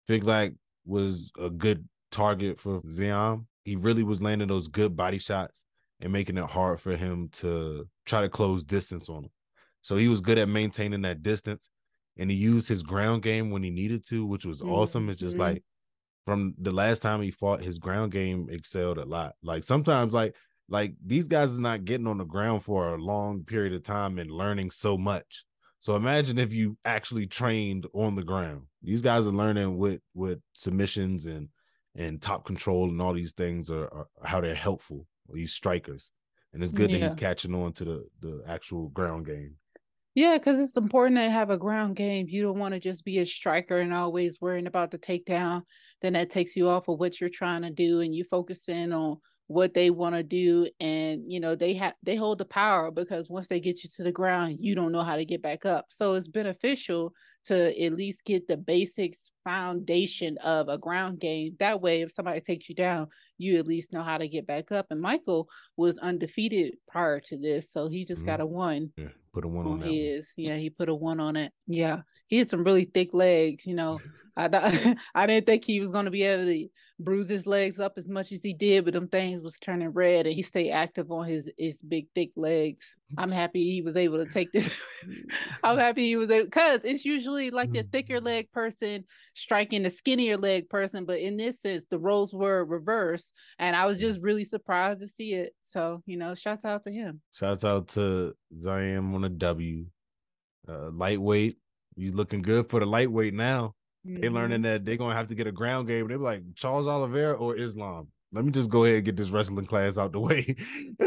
Figlak 0.09 0.55
was 0.85 1.31
a 1.39 1.49
good 1.49 1.87
target 2.11 2.59
for 2.59 2.81
Ziam. 2.81 3.45
He 3.63 3.75
really 3.75 4.03
was 4.03 4.21
landing 4.21 4.47
those 4.47 4.67
good 4.67 4.95
body 4.95 5.17
shots 5.17 5.63
and 6.01 6.11
making 6.11 6.37
it 6.37 6.45
hard 6.45 6.81
for 6.81 6.97
him 6.97 7.29
to 7.31 7.87
try 8.05 8.21
to 8.21 8.29
close 8.29 8.63
distance 8.63 9.09
on 9.09 9.23
him. 9.23 9.31
So 9.81 9.95
he 9.95 10.09
was 10.09 10.21
good 10.21 10.37
at 10.37 10.49
maintaining 10.49 11.01
that 11.03 11.23
distance 11.23 11.69
and 12.17 12.29
he 12.29 12.37
used 12.37 12.67
his 12.67 12.83
ground 12.83 13.23
game 13.23 13.49
when 13.49 13.63
he 13.63 13.69
needed 13.69 14.05
to, 14.07 14.25
which 14.25 14.45
was 14.45 14.61
mm-hmm. 14.61 14.71
awesome. 14.71 15.09
It's 15.09 15.19
just 15.19 15.35
mm-hmm. 15.35 15.43
like 15.43 15.63
from 16.25 16.55
the 16.57 16.71
last 16.71 17.01
time 17.01 17.21
he 17.21 17.31
fought, 17.31 17.61
his 17.61 17.79
ground 17.79 18.11
game 18.11 18.47
excelled 18.49 18.97
a 18.97 19.05
lot. 19.05 19.33
Like 19.41 19.63
sometimes, 19.63 20.13
like 20.13 20.35
like 20.69 20.95
these 21.05 21.27
guys 21.27 21.57
are 21.57 21.61
not 21.61 21.85
getting 21.85 22.07
on 22.07 22.17
the 22.17 22.25
ground 22.25 22.63
for 22.63 22.93
a 22.93 22.97
long 22.97 23.43
period 23.43 23.73
of 23.73 23.83
time 23.83 24.19
and 24.19 24.31
learning 24.31 24.71
so 24.71 24.97
much. 24.97 25.45
So 25.79 25.95
imagine 25.95 26.37
if 26.37 26.53
you 26.53 26.77
actually 26.85 27.27
trained 27.27 27.87
on 27.93 28.15
the 28.15 28.23
ground. 28.23 28.63
These 28.81 29.01
guys 29.01 29.27
are 29.27 29.31
learning 29.31 29.77
with 29.77 30.01
with 30.13 30.39
submissions 30.53 31.25
and 31.25 31.49
and 31.95 32.21
top 32.21 32.45
control 32.45 32.89
and 32.89 33.01
all 33.01 33.13
these 33.13 33.33
things 33.33 33.69
are, 33.69 33.85
are 33.93 34.07
how 34.23 34.41
they're 34.41 34.55
helpful. 34.55 35.05
These 35.31 35.53
strikers, 35.53 36.11
and 36.53 36.63
it's 36.63 36.73
good 36.73 36.89
yeah. 36.89 36.97
that 36.97 37.03
he's 37.03 37.15
catching 37.15 37.53
on 37.55 37.73
to 37.73 37.85
the 37.85 38.05
the 38.21 38.43
actual 38.47 38.89
ground 38.89 39.25
game. 39.25 39.55
Yeah, 40.15 40.37
because 40.37 40.59
it's 40.59 40.77
important 40.77 41.17
to 41.17 41.29
have 41.29 41.49
a 41.49 41.57
ground 41.57 41.95
game. 41.95 42.27
You 42.29 42.43
don't 42.43 42.59
want 42.59 42.75
to 42.75 42.79
just 42.79 43.03
be 43.03 43.19
a 43.19 43.25
striker 43.25 43.79
and 43.79 43.93
always 43.93 44.39
worrying 44.39 44.67
about 44.67 44.91
the 44.91 44.99
takedown. 44.99 45.63
Then 46.01 46.13
that 46.13 46.29
takes 46.29 46.55
you 46.55 46.69
off 46.69 46.87
of 46.87 46.99
what 46.99 47.19
you're 47.19 47.31
trying 47.31 47.63
to 47.63 47.71
do, 47.71 48.01
and 48.01 48.13
you 48.13 48.23
focus 48.23 48.67
in 48.67 48.93
on 48.93 49.17
what 49.47 49.73
they 49.73 49.89
want 49.89 50.15
to 50.15 50.23
do 50.23 50.67
and 50.79 51.21
you 51.27 51.39
know 51.39 51.55
they 51.55 51.73
have 51.73 51.93
they 52.01 52.15
hold 52.15 52.37
the 52.37 52.45
power 52.45 52.91
because 52.91 53.29
once 53.29 53.47
they 53.47 53.59
get 53.59 53.83
you 53.83 53.89
to 53.93 54.03
the 54.03 54.11
ground 54.11 54.57
you 54.59 54.73
don't 54.73 54.91
know 54.91 55.03
how 55.03 55.17
to 55.17 55.25
get 55.25 55.41
back 55.41 55.65
up 55.65 55.85
so 55.89 56.13
it's 56.13 56.29
beneficial 56.29 57.13
to 57.45 57.83
at 57.83 57.93
least 57.93 58.23
get 58.23 58.47
the 58.47 58.55
basics 58.55 59.17
foundation 59.43 60.37
of 60.37 60.69
a 60.69 60.77
ground 60.77 61.19
game 61.19 61.55
that 61.59 61.81
way 61.81 62.01
if 62.01 62.13
somebody 62.13 62.39
takes 62.39 62.69
you 62.69 62.75
down 62.75 63.05
you 63.37 63.59
at 63.59 63.67
least 63.67 63.91
know 63.91 64.01
how 64.01 64.17
to 64.17 64.29
get 64.29 64.47
back 64.47 64.71
up 64.71 64.87
and 64.91 65.01
michael 65.01 65.49
was 65.75 65.97
undefeated 65.97 66.75
prior 66.87 67.19
to 67.19 67.37
this 67.37 67.67
so 67.69 67.89
he 67.89 68.05
just 68.05 68.21
mm-hmm. 68.21 68.27
got 68.27 68.39
a 68.39 68.45
one 68.45 68.91
yeah, 68.97 69.07
put 69.33 69.45
a 69.45 69.47
one 69.47 69.65
on, 69.65 69.73
on 69.73 69.81
his 69.81 70.31
one. 70.35 70.45
yeah 70.45 70.57
he 70.57 70.69
put 70.69 70.89
a 70.89 70.95
one 70.95 71.19
on 71.19 71.35
it. 71.35 71.51
Yeah 71.67 72.01
he 72.33 72.39
had 72.39 72.49
some 72.49 72.63
really 72.63 72.85
thick 72.85 73.13
legs 73.13 73.65
you 73.65 73.75
know 73.75 73.99
I 74.35 74.95
I 75.15 75.27
didn't 75.27 75.45
think 75.45 75.63
he 75.63 75.79
was 75.79 75.91
going 75.91 76.05
to 76.05 76.11
be 76.11 76.23
able 76.23 76.45
to 76.45 76.67
bruise 76.99 77.29
his 77.29 77.45
legs 77.45 77.79
up 77.79 77.93
as 77.97 78.07
much 78.07 78.31
as 78.31 78.41
he 78.41 78.53
did, 78.53 78.85
but 78.85 78.93
them 78.93 79.07
things 79.07 79.41
was 79.41 79.57
turning 79.59 79.89
red, 79.89 80.25
and 80.25 80.35
he 80.35 80.41
stayed 80.41 80.71
active 80.71 81.11
on 81.11 81.27
his 81.27 81.49
his 81.57 81.75
big 81.87 82.07
thick 82.15 82.31
legs. 82.35 82.83
I'm 83.15 83.31
happy 83.31 83.71
he 83.71 83.83
was 83.83 83.95
able 83.95 84.25
to 84.25 84.31
take 84.31 84.51
this. 84.51 84.69
I'm 85.63 85.77
happy 85.77 86.07
he 86.07 86.15
was 86.15 86.31
able 86.31 86.45
because 86.45 86.81
it's 86.83 87.05
usually 87.05 87.51
like 87.51 87.71
the 87.71 87.83
thicker 87.83 88.19
leg 88.19 88.51
person 88.51 89.05
striking 89.35 89.83
the 89.83 89.91
skinnier 89.91 90.37
leg 90.37 90.67
person, 90.67 91.05
but 91.05 91.19
in 91.19 91.37
this 91.37 91.61
sense, 91.61 91.85
the 91.91 91.99
roles 91.99 92.33
were 92.33 92.65
reversed, 92.65 93.31
and 93.59 93.75
I 93.75 93.85
was 93.85 93.99
just 93.99 94.19
really 94.21 94.45
surprised 94.45 95.01
to 95.01 95.07
see 95.07 95.33
it. 95.33 95.53
So 95.61 96.01
you 96.05 96.17
know, 96.17 96.33
shouts 96.33 96.65
out 96.65 96.85
to 96.85 96.91
him. 96.91 97.21
Shouts 97.33 97.63
out 97.63 97.89
to 97.89 98.33
Ziam 98.57 99.13
on 99.13 99.23
a 99.23 99.29
W. 99.29 99.85
Uh, 100.65 100.89
lightweight, 100.91 101.57
he's 101.95 102.13
looking 102.13 102.41
good 102.41 102.69
for 102.69 102.79
the 102.79 102.85
lightweight 102.85 103.33
now. 103.33 103.75
Mm-hmm. 104.05 104.21
They 104.21 104.29
learning 104.29 104.61
that 104.63 104.85
they're 104.85 104.97
gonna 104.97 105.15
have 105.15 105.27
to 105.27 105.35
get 105.35 105.47
a 105.47 105.51
ground 105.51 105.87
game. 105.87 106.07
They're 106.07 106.17
like 106.17 106.43
Charles 106.55 106.87
Oliveira 106.87 107.33
or 107.33 107.57
Islam. 107.57 108.07
Let 108.33 108.45
me 108.45 108.51
just 108.51 108.69
go 108.69 108.83
ahead 108.83 108.97
and 108.97 109.05
get 109.05 109.15
this 109.15 109.29
wrestling 109.29 109.67
class 109.67 109.97
out 109.97 110.11
the 110.11 110.19
way. 110.19 110.55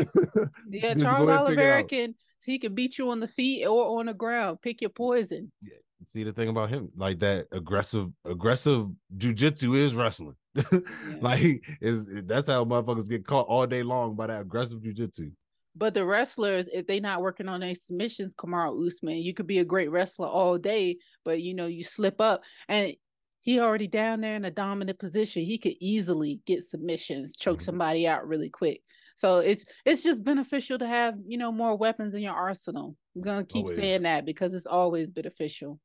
yeah, 0.70 0.94
Charles 0.94 1.28
Oliveira 1.28 1.84
can 1.84 2.14
he 2.44 2.58
can 2.58 2.74
beat 2.74 2.96
you 2.96 3.10
on 3.10 3.20
the 3.20 3.28
feet 3.28 3.66
or 3.66 3.98
on 3.98 4.06
the 4.06 4.14
ground. 4.14 4.58
Pick 4.62 4.80
your 4.80 4.90
poison. 4.90 5.50
Yeah. 5.60 5.74
See 6.06 6.22
the 6.22 6.32
thing 6.32 6.48
about 6.48 6.70
him, 6.70 6.90
like 6.94 7.18
that 7.20 7.46
aggressive, 7.50 8.08
aggressive 8.24 8.86
jujitsu 9.16 9.74
is 9.74 9.94
wrestling. 9.94 10.36
yeah. 10.54 10.78
Like 11.20 11.64
is 11.80 12.08
that's 12.24 12.48
how 12.48 12.64
motherfuckers 12.64 13.08
get 13.08 13.26
caught 13.26 13.48
all 13.48 13.66
day 13.66 13.82
long 13.82 14.14
by 14.14 14.28
that 14.28 14.42
aggressive 14.42 14.80
jujitsu. 14.80 15.32
But 15.76 15.93
the 15.93 16.06
wrestlers, 16.06 16.67
if 16.73 16.87
they 16.87 17.00
not 17.00 17.20
working 17.20 17.49
on 17.49 17.61
their 17.61 17.75
submissions, 17.75 18.34
Kamaru 18.34 18.87
Usman, 18.87 19.19
you 19.19 19.34
could 19.34 19.46
be 19.46 19.58
a 19.58 19.64
great 19.64 19.90
wrestler 19.90 20.26
all 20.26 20.56
day, 20.56 20.96
but 21.25 21.43
you 21.43 21.55
know 21.55 21.67
you 21.67 21.84
slip 21.84 22.20
up, 22.20 22.43
and 22.69 22.94
he 23.40 23.61
already 23.61 23.87
down 23.87 24.23
there 24.23 24.37
in 24.37 24.44
a 24.46 24.50
dominant 24.50 24.99
position. 24.99 25.43
He 25.43 25.58
could 25.58 25.75
easily 25.78 26.40
get 26.46 26.64
submissions, 26.64 27.37
choke 27.37 27.58
mm-hmm. 27.58 27.64
somebody 27.64 28.06
out 28.08 28.26
really 28.26 28.49
quick. 28.49 28.82
So 29.17 29.38
it's 29.38 29.67
it's 29.84 30.02
just 30.02 30.25
beneficial 30.25 30.78
to 30.78 30.87
have 30.87 31.14
you 31.26 31.37
know 31.37 31.52
more 31.52 31.76
weapons 31.76 32.14
in 32.14 32.23
your 32.23 32.34
arsenal. 32.34 32.96
I'm 33.14 33.23
gonna 33.23 33.44
keep 33.44 33.64
always. 33.64 33.76
saying 33.76 34.02
that 34.02 34.25
because 34.25 34.55
it's 34.55 34.67
always 34.67 35.11
beneficial. 35.11 35.78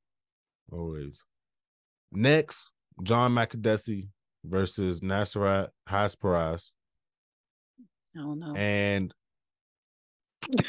Always. 0.71 1.21
Next, 2.13 2.71
John 3.03 3.33
Makdessi 3.33 4.09
versus 4.43 5.01
Nasrat 5.01 5.69
Haqparast. 5.89 6.71
I 8.15 8.19
don't 8.19 8.39
know. 8.39 8.53
And 8.55 9.13
you, 10.49 10.65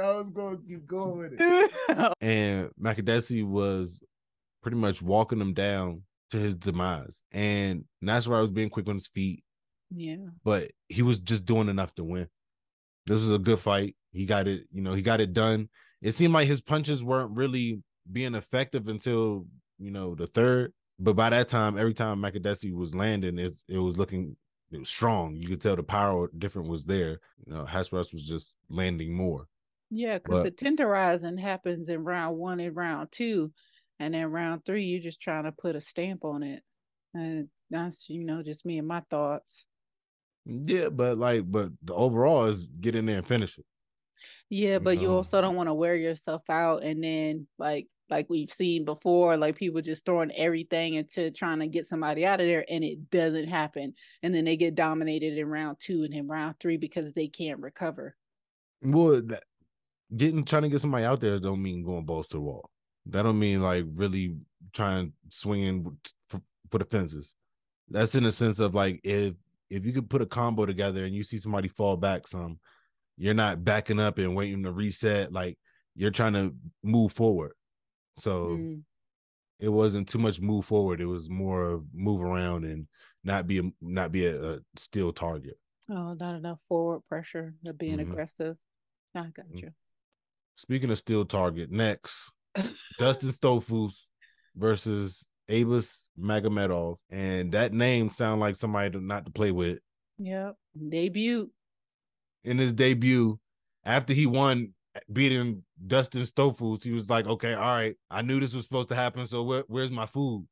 I 0.00 0.12
was 0.12 0.30
going 0.32 0.58
to 0.58 0.62
keep 0.66 0.86
going 0.86 1.18
with 1.18 1.32
it. 1.38 1.72
and 2.20 2.70
Makdessi 2.80 3.44
was 3.44 4.00
pretty 4.62 4.76
much 4.76 5.02
walking 5.02 5.40
him 5.40 5.54
down 5.54 6.02
to 6.30 6.38
his 6.38 6.54
demise. 6.54 7.22
And 7.32 7.84
Nasrat 8.04 8.40
was 8.40 8.50
being 8.50 8.70
quick 8.70 8.88
on 8.88 8.94
his 8.94 9.08
feet. 9.08 9.42
Yeah. 9.94 10.16
But 10.44 10.70
he 10.88 11.02
was 11.02 11.20
just 11.20 11.44
doing 11.44 11.68
enough 11.68 11.94
to 11.96 12.04
win. 12.04 12.28
This 13.06 13.20
was 13.20 13.32
a 13.32 13.38
good 13.38 13.58
fight. 13.58 13.96
He 14.12 14.26
got 14.26 14.46
it, 14.46 14.64
you 14.72 14.82
know, 14.82 14.94
he 14.94 15.02
got 15.02 15.20
it 15.20 15.32
done. 15.32 15.68
It 16.02 16.12
seemed 16.12 16.32
like 16.32 16.48
his 16.48 16.60
punches 16.60 17.02
weren't 17.02 17.36
really 17.36 17.82
being 18.10 18.34
effective 18.34 18.88
until, 18.88 19.46
you 19.78 19.90
know, 19.90 20.14
the 20.14 20.26
third. 20.26 20.72
But 20.98 21.14
by 21.14 21.30
that 21.30 21.48
time, 21.48 21.78
every 21.78 21.94
time 21.94 22.22
Makdessi 22.22 22.72
was 22.72 22.94
landing, 22.94 23.38
it, 23.38 23.56
it 23.68 23.78
was 23.78 23.96
looking 23.96 24.36
it 24.72 24.78
was 24.78 24.88
strong. 24.88 25.36
You 25.36 25.48
could 25.48 25.60
tell 25.60 25.76
the 25.76 25.82
power 25.82 26.28
different 26.38 26.68
was 26.68 26.84
there. 26.84 27.20
You 27.46 27.54
know, 27.54 27.66
was 27.92 28.10
just 28.12 28.56
landing 28.68 29.14
more. 29.14 29.48
Yeah, 29.90 30.18
because 30.18 30.44
the 30.44 30.52
tenderizing 30.52 31.38
happens 31.40 31.88
in 31.88 32.04
round 32.04 32.36
one 32.36 32.60
and 32.60 32.76
round 32.76 33.08
two, 33.10 33.52
and 33.98 34.14
then 34.14 34.30
round 34.30 34.64
three, 34.64 34.84
you're 34.84 35.02
just 35.02 35.20
trying 35.20 35.44
to 35.44 35.52
put 35.52 35.74
a 35.74 35.80
stamp 35.80 36.24
on 36.24 36.44
it. 36.44 36.62
And 37.12 37.48
that's 37.70 38.08
you 38.08 38.24
know 38.24 38.42
just 38.42 38.64
me 38.64 38.78
and 38.78 38.86
my 38.86 39.02
thoughts. 39.10 39.64
Yeah, 40.46 40.88
but 40.88 41.16
like, 41.16 41.50
but 41.50 41.70
the 41.82 41.94
overall 41.94 42.44
is 42.44 42.66
get 42.66 42.94
in 42.94 43.06
there 43.06 43.18
and 43.18 43.26
finish 43.26 43.58
it. 43.58 43.64
Yeah, 44.48 44.78
but 44.78 44.90
you, 44.90 44.96
know? 44.96 45.02
you 45.02 45.16
also 45.16 45.40
don't 45.40 45.56
want 45.56 45.68
to 45.68 45.74
wear 45.74 45.96
yourself 45.96 46.42
out 46.48 46.82
and 46.82 47.02
then 47.02 47.46
like 47.58 47.88
like 48.10 48.28
we've 48.28 48.52
seen 48.52 48.84
before, 48.84 49.36
like 49.36 49.56
people 49.56 49.80
just 49.80 50.04
throwing 50.04 50.32
everything 50.32 50.94
into 50.94 51.30
trying 51.30 51.60
to 51.60 51.66
get 51.66 51.86
somebody 51.86 52.26
out 52.26 52.40
of 52.40 52.46
there 52.46 52.64
and 52.68 52.82
it 52.82 53.10
doesn't 53.10 53.48
happen. 53.48 53.94
And 54.22 54.34
then 54.34 54.44
they 54.44 54.56
get 54.56 54.74
dominated 54.74 55.38
in 55.38 55.48
round 55.48 55.78
two 55.80 56.02
and 56.02 56.12
in 56.12 56.28
round 56.28 56.56
three 56.60 56.76
because 56.76 57.12
they 57.14 57.28
can't 57.28 57.60
recover. 57.60 58.16
Well, 58.82 59.22
that, 59.22 59.44
getting 60.16 60.44
trying 60.44 60.62
to 60.62 60.68
get 60.68 60.80
somebody 60.80 61.04
out 61.04 61.20
there 61.20 61.38
don't 61.38 61.62
mean 61.62 61.84
going 61.84 62.04
balls 62.04 62.28
to 62.28 62.36
the 62.38 62.42
wall. 62.42 62.70
That 63.06 63.22
don't 63.22 63.38
mean 63.38 63.62
like 63.62 63.84
really 63.94 64.36
trying 64.72 65.12
swinging 65.30 65.96
for, 66.28 66.40
for 66.70 66.78
the 66.78 66.84
fences. 66.84 67.34
That's 67.88 68.14
in 68.14 68.24
the 68.24 68.32
sense 68.32 68.58
of 68.58 68.74
like 68.74 69.00
if 69.04 69.34
if 69.68 69.84
you 69.84 69.92
could 69.92 70.10
put 70.10 70.22
a 70.22 70.26
combo 70.26 70.66
together 70.66 71.04
and 71.04 71.14
you 71.14 71.22
see 71.22 71.38
somebody 71.38 71.68
fall 71.68 71.96
back 71.96 72.26
some, 72.26 72.58
you're 73.16 73.34
not 73.34 73.64
backing 73.64 74.00
up 74.00 74.18
and 74.18 74.34
waiting 74.34 74.64
to 74.64 74.72
reset. 74.72 75.32
Like 75.32 75.58
you're 75.94 76.10
trying 76.10 76.32
to 76.34 76.54
move 76.82 77.12
forward. 77.12 77.52
So 78.18 78.56
mm. 78.58 78.82
it 79.58 79.68
wasn't 79.68 80.08
too 80.08 80.18
much 80.18 80.40
move 80.40 80.64
forward. 80.64 81.00
It 81.00 81.06
was 81.06 81.30
more 81.30 81.64
of 81.64 81.84
move 81.92 82.22
around 82.22 82.64
and 82.64 82.86
not 83.24 83.46
be 83.46 83.58
a 83.58 83.62
not 83.80 84.12
be 84.12 84.26
a, 84.26 84.52
a 84.52 84.58
still 84.76 85.12
target. 85.12 85.58
Oh, 85.90 86.14
not 86.14 86.36
enough 86.36 86.60
forward 86.68 87.00
pressure 87.08 87.54
of 87.66 87.78
being 87.78 87.98
mm-hmm. 87.98 88.12
aggressive. 88.12 88.56
I 89.14 89.22
got 89.22 89.46
mm-hmm. 89.46 89.58
you. 89.58 89.70
Speaking 90.56 90.90
of 90.90 90.98
still 90.98 91.24
target, 91.24 91.70
next 91.70 92.30
Dustin 92.98 93.30
Stoltzfus 93.30 93.94
versus 94.54 95.24
Abus 95.48 95.96
Magomedov, 96.18 96.96
and 97.10 97.52
that 97.52 97.72
name 97.72 98.10
sound 98.10 98.40
like 98.40 98.56
somebody 98.56 98.90
to, 98.90 99.00
not 99.00 99.24
to 99.24 99.32
play 99.32 99.50
with. 99.50 99.80
Yep. 100.18 100.54
Debut. 100.90 101.50
In 102.44 102.58
his 102.58 102.72
debut, 102.72 103.38
after 103.84 104.12
he 104.12 104.26
won 104.26 104.74
beating 105.12 105.62
Dustin 105.86 106.22
Stoltzfus, 106.22 106.82
he 106.82 106.92
was 106.92 107.08
like, 107.10 107.26
"Okay, 107.26 107.54
all 107.54 107.74
right, 107.74 107.96
I 108.10 108.22
knew 108.22 108.40
this 108.40 108.54
was 108.54 108.64
supposed 108.64 108.88
to 108.90 108.94
happen. 108.94 109.26
So 109.26 109.42
where, 109.42 109.64
where's 109.68 109.90
my 109.90 110.06
food?" 110.06 110.46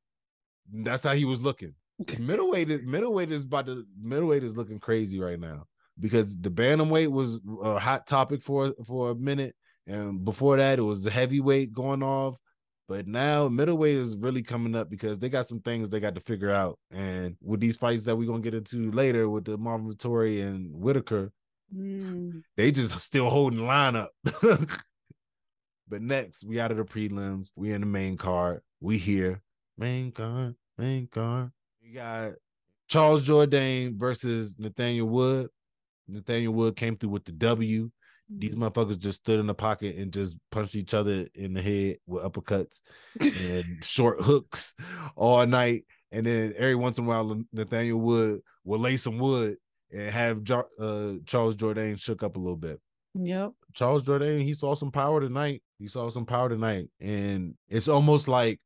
That's 0.73 1.05
how 1.05 1.15
he 1.15 1.25
was 1.25 1.41
looking. 1.41 1.75
middleweight, 2.19 2.71
is, 2.71 2.83
middleweight 2.83 3.33
is 3.33 3.45
about 3.45 3.67
to 3.67 3.85
middleweight 4.01 4.45
is 4.45 4.57
looking 4.57 4.79
crazy 4.79 5.21
right 5.21 5.41
now 5.41 5.67
because 5.99 6.37
the 6.37 6.51
bantamweight 6.51 7.11
was 7.11 7.41
a 7.63 7.79
hot 7.79 8.07
topic 8.07 8.43
for 8.43 8.75
for 8.87 9.11
a 9.11 9.15
minute, 9.15 9.55
and 9.87 10.25
before 10.25 10.57
that 10.57 10.79
it 10.79 10.83
was 10.83 11.03
the 11.03 11.11
heavyweight 11.11 11.73
going 11.73 12.03
off. 12.03 12.37
But 12.89 13.07
now 13.07 13.49
middleweight 13.49 13.97
is 13.97 14.17
really 14.17 14.43
coming 14.43 14.75
up 14.75 14.89
because 14.89 15.19
they 15.19 15.29
got 15.29 15.47
some 15.47 15.61
things 15.61 15.91
they 15.91 16.01
got 16.01 16.15
to 16.15 16.23
figure 16.23 16.51
out. 16.51 16.79
And 16.91 17.37
with 17.43 17.61
these 17.61 17.77
fights 17.77 18.05
that 18.05 18.17
we're 18.17 18.29
gonna 18.29 18.41
get 18.41 18.55
into 18.55 18.91
later 18.93 19.29
with 19.29 19.45
the 19.45 19.59
Marvin 19.59 19.93
Vettori 19.93 20.47
and 20.47 20.75
Whittaker, 20.75 21.31
Mm. 21.75 22.43
they 22.57 22.73
just 22.73 22.99
still 23.01 23.29
holding 23.29 23.67
line 23.67 23.97
up. 23.97 24.11
but 25.89 26.01
next, 26.01 26.45
we 26.45 26.61
out 26.61 26.71
of 26.71 26.77
the 26.79 26.85
prelims. 26.85 27.51
We 27.57 27.73
in 27.73 27.83
the 27.83 27.87
main 27.87 28.17
card. 28.17 28.63
We 28.81 28.99
here. 28.99 29.43
Main 29.77 30.13
card, 30.13 30.57
main 30.77 31.07
card. 31.07 31.53
We 31.83 31.93
got 31.93 32.33
Charles 32.89 33.23
Jourdain 33.23 33.97
versus 33.97 34.57
Nathaniel 34.59 35.09
Wood. 35.09 35.51
Nathaniel 36.09 36.53
Wood 36.55 36.75
came 36.75 36.97
through 36.97 37.11
with 37.11 37.25
the 37.25 37.33
W. 37.33 37.91
These 38.31 38.57
motherfuckers 38.57 38.99
just 38.99 39.21
stood 39.21 39.41
in 39.41 39.47
the 39.47 39.55
pocket 39.55 39.97
and 39.97 40.13
just 40.13 40.37
punched 40.51 40.75
each 40.75 40.93
other 40.93 41.27
in 41.35 41.55
the 41.55 41.63
head 41.63 41.97
with 42.07 42.23
uppercuts 42.23 42.81
and 43.21 43.83
short 43.83 44.21
hooks 44.21 44.75
all 45.17 45.47
night. 45.47 45.85
And 46.13 46.27
then 46.27 46.55
every 46.57 46.75
once 46.75 46.99
in 46.99 47.05
a 47.05 47.09
while, 47.09 47.41
Nathaniel 47.53 48.01
Wood 48.01 48.41
will 48.65 48.81
lay 48.81 48.97
some 48.99 49.19
wood 49.19 49.57
and 49.93 50.11
have 50.11 50.43
Jo- 50.43 50.69
uh, 50.79 51.15
Charles 51.27 51.57
Jourdain 51.57 51.99
shook 52.01 52.23
up 52.23 52.37
a 52.37 52.39
little 52.39 52.57
bit. 52.57 52.81
Yep. 53.15 53.53
Charles 53.75 54.05
Jourdain, 54.05 54.43
he 54.43 54.55
saw 54.55 54.75
some 54.75 54.91
power 54.91 55.21
tonight. 55.21 55.63
He 55.79 55.89
saw 55.89 56.09
some 56.11 56.27
power 56.27 56.49
tonight. 56.49 56.89
And 57.01 57.55
it's 57.69 57.89
almost 57.89 58.29
like 58.29 58.61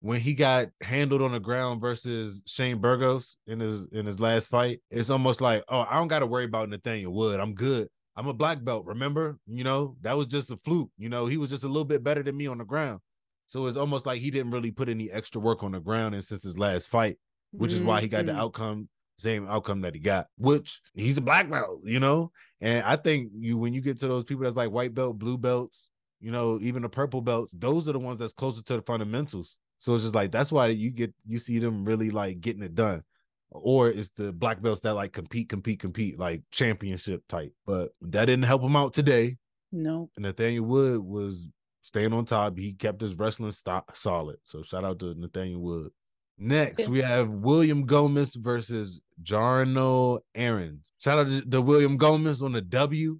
when 0.00 0.20
he 0.20 0.34
got 0.34 0.68
handled 0.80 1.22
on 1.22 1.32
the 1.32 1.40
ground 1.40 1.80
versus 1.80 2.42
Shane 2.46 2.78
Burgos 2.78 3.36
in 3.46 3.60
his 3.60 3.86
in 3.86 4.06
his 4.06 4.20
last 4.20 4.48
fight, 4.48 4.80
it's 4.90 5.10
almost 5.10 5.40
like, 5.40 5.64
oh, 5.68 5.86
I 5.88 5.94
don't 5.94 6.08
got 6.08 6.20
to 6.20 6.26
worry 6.26 6.44
about 6.44 6.68
Nathaniel 6.68 7.12
Wood. 7.12 7.40
I'm 7.40 7.54
good. 7.54 7.88
I'm 8.14 8.26
a 8.28 8.34
black 8.34 8.62
belt, 8.64 8.84
remember? 8.86 9.38
You 9.46 9.64
know, 9.64 9.96
that 10.02 10.16
was 10.16 10.26
just 10.26 10.50
a 10.50 10.56
fluke. 10.64 10.90
You 10.98 11.08
know, 11.08 11.26
he 11.26 11.36
was 11.36 11.50
just 11.50 11.64
a 11.64 11.68
little 11.68 11.84
bit 11.84 12.02
better 12.04 12.22
than 12.22 12.36
me 12.36 12.46
on 12.48 12.58
the 12.58 12.64
ground. 12.64 13.00
So 13.46 13.66
it's 13.66 13.76
almost 13.76 14.06
like 14.06 14.20
he 14.20 14.30
didn't 14.30 14.50
really 14.52 14.70
put 14.72 14.88
any 14.88 15.10
extra 15.10 15.40
work 15.40 15.62
on 15.62 15.72
the 15.72 15.80
ground 15.80 16.14
and 16.14 16.22
since 16.22 16.42
his 16.44 16.58
last 16.58 16.88
fight, 16.88 17.16
which 17.52 17.72
is 17.72 17.82
why 17.82 18.00
he 18.00 18.08
got 18.08 18.26
the 18.26 18.32
Mhm. 18.32 18.38
outcome, 18.38 18.88
same 19.18 19.46
outcome 19.48 19.82
that 19.82 19.94
he 19.94 20.00
got, 20.00 20.26
which 20.38 20.80
he's 20.94 21.18
a 21.18 21.22
black 21.22 21.50
belt, 21.50 21.80
you 21.84 22.00
know? 22.00 22.30
And 22.60 22.84
I 22.84 22.96
think 22.96 23.30
you 23.38 23.58
when 23.58 23.74
you 23.74 23.80
get 23.80 24.00
to 24.00 24.08
those 24.08 24.24
people 24.24 24.44
that's 24.44 24.56
like 24.56 24.70
white 24.70 24.94
belt, 24.94 25.18
blue 25.18 25.36
belts, 25.36 25.90
you 26.20 26.30
know, 26.30 26.58
even 26.60 26.82
the 26.82 26.88
purple 26.88 27.20
belts, 27.20 27.52
those 27.56 27.88
are 27.88 27.92
the 27.92 27.98
ones 27.98 28.18
that's 28.18 28.32
closer 28.32 28.62
to 28.62 28.76
the 28.76 28.82
fundamentals. 28.82 29.58
So 29.78 29.94
it's 29.94 30.04
just 30.04 30.14
like 30.14 30.32
that's 30.32 30.50
why 30.50 30.68
you 30.68 30.90
get 30.90 31.14
you 31.26 31.38
see 31.38 31.58
them 31.58 31.84
really 31.84 32.10
like 32.10 32.40
getting 32.40 32.62
it 32.62 32.74
done. 32.74 33.02
Or 33.50 33.88
it's 33.88 34.10
the 34.10 34.32
black 34.32 34.60
belts 34.60 34.82
that 34.82 34.94
like 34.94 35.12
compete, 35.12 35.48
compete, 35.48 35.80
compete, 35.80 36.18
like 36.18 36.42
championship 36.50 37.22
type. 37.28 37.52
But 37.66 37.90
that 38.02 38.26
didn't 38.26 38.44
help 38.44 38.62
him 38.62 38.76
out 38.76 38.92
today. 38.92 39.36
No. 39.72 39.90
Nope. 39.90 40.10
Nathaniel 40.18 40.64
Wood 40.64 41.00
was 41.00 41.48
staying 41.82 42.12
on 42.12 42.26
top. 42.26 42.58
He 42.58 42.72
kept 42.72 43.00
his 43.00 43.14
wrestling 43.14 43.52
stock 43.52 43.96
solid. 43.96 44.36
So 44.44 44.62
shout 44.62 44.84
out 44.84 44.98
to 45.00 45.14
Nathaniel 45.14 45.60
Wood. 45.60 45.90
Next, 46.38 46.88
we 46.88 47.00
have 47.00 47.28
William 47.28 47.84
Gomez 47.84 48.34
versus 48.36 49.00
Jarno 49.22 50.20
Errens. 50.34 50.92
Shout 50.98 51.18
out 51.18 51.30
to, 51.30 51.50
to 51.50 51.60
William 51.60 51.96
Gomez 51.96 52.42
on 52.42 52.52
the 52.52 52.60
W. 52.60 53.18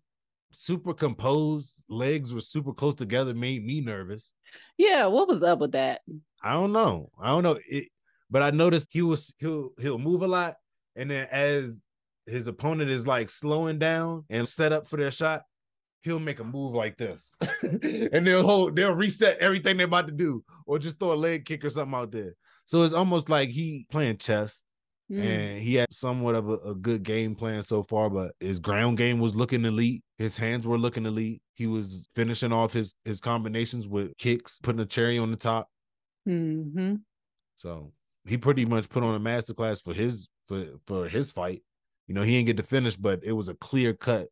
Super 0.53 0.95
composed, 0.95 1.73
legs 1.89 2.33
were 2.33 2.41
super 2.41 2.73
close 2.73 2.95
together, 2.95 3.35
made 3.35 3.65
me 3.65 3.81
nervous. 3.81 4.33
Yeah. 4.77 5.07
What 5.07 5.29
was 5.29 5.43
up 5.43 5.59
with 5.59 5.73
that? 5.73 6.03
I 6.43 6.53
don't 6.53 6.73
know. 6.73 7.11
I 7.21 7.29
don't 7.29 7.43
know. 7.43 7.59
It, 7.69 7.89
but 8.31 8.43
I 8.43 8.51
noticed 8.51 8.89
he 8.91 9.03
was 9.03 9.35
he'll 9.39 9.71
he'll 9.81 9.99
move 9.99 10.23
a 10.23 10.29
lot, 10.29 10.55
and 10.97 11.11
then 11.11 11.27
as 11.31 11.83
his 12.27 12.47
opponent 12.47 12.91
is 12.91 13.07
like 13.07 13.31
slowing 13.31 13.79
down 13.79 14.25
and 14.31 14.47
set 14.47 14.73
up 14.73 14.87
for 14.87 14.97
their 14.97 15.11
shot, 15.11 15.43
he'll 16.03 16.21
make 16.21 16.41
a 16.41 16.45
move 16.45 16.75
like 16.75 16.97
this, 16.97 17.35
and 17.63 18.27
they'll 18.27 18.47
hold 18.47 18.77
they'll 18.77 18.95
reset 18.95 19.39
everything 19.39 19.77
they're 19.77 19.87
about 19.87 20.07
to 20.07 20.13
do, 20.13 20.45
or 20.67 20.79
just 20.79 20.99
throw 20.99 21.13
a 21.13 21.15
leg 21.15 21.45
kick 21.45 21.65
or 21.65 21.71
something 21.71 21.99
out 21.99 22.13
there. 22.13 22.35
So 22.69 22.83
it's 22.83 22.93
almost 22.93 23.31
like 23.31 23.49
he 23.49 23.87
playing 23.91 24.19
chess, 24.19 24.63
Mm. 25.11 25.23
and 25.23 25.63
he 25.63 25.77
had 25.77 25.91
somewhat 25.91 26.35
of 26.35 26.51
a, 26.51 26.57
a 26.59 26.75
good 26.75 27.03
game 27.03 27.35
plan 27.35 27.63
so 27.63 27.83
far. 27.83 28.11
But 28.11 28.35
his 28.41 28.61
ground 28.61 28.99
game 28.99 29.21
was 29.21 29.35
looking 29.35 29.65
elite. 29.65 30.03
His 30.19 30.37
hands 30.37 30.67
were 30.67 30.77
looking 30.77 31.07
elite. 31.07 31.41
He 31.55 31.67
was 31.67 32.07
finishing 32.15 32.53
off 32.53 32.75
his 32.75 32.95
his 33.07 33.19
combinations 33.23 33.89
with 33.89 34.15
kicks, 34.19 34.59
putting 34.63 34.83
a 34.83 34.85
cherry 34.85 35.17
on 35.19 35.31
the 35.31 35.39
top. 35.39 35.71
hmm 36.27 36.97
So 37.57 37.95
he 38.27 38.37
pretty 38.37 38.67
much 38.67 38.91
put 38.91 39.03
on 39.03 39.15
a 39.15 39.19
masterclass 39.21 39.83
for 39.83 39.95
his 39.95 40.29
for 40.47 40.67
for 40.87 41.09
his 41.09 41.33
fight. 41.33 41.63
You 42.07 42.15
know, 42.15 42.23
he 42.23 42.33
didn't 42.37 42.49
get 42.49 42.59
to 42.59 42.63
finish, 42.65 42.97
but 42.97 43.25
it 43.25 43.33
was 43.33 43.49
a 43.49 43.55
clear 43.55 43.95
cut. 43.95 44.29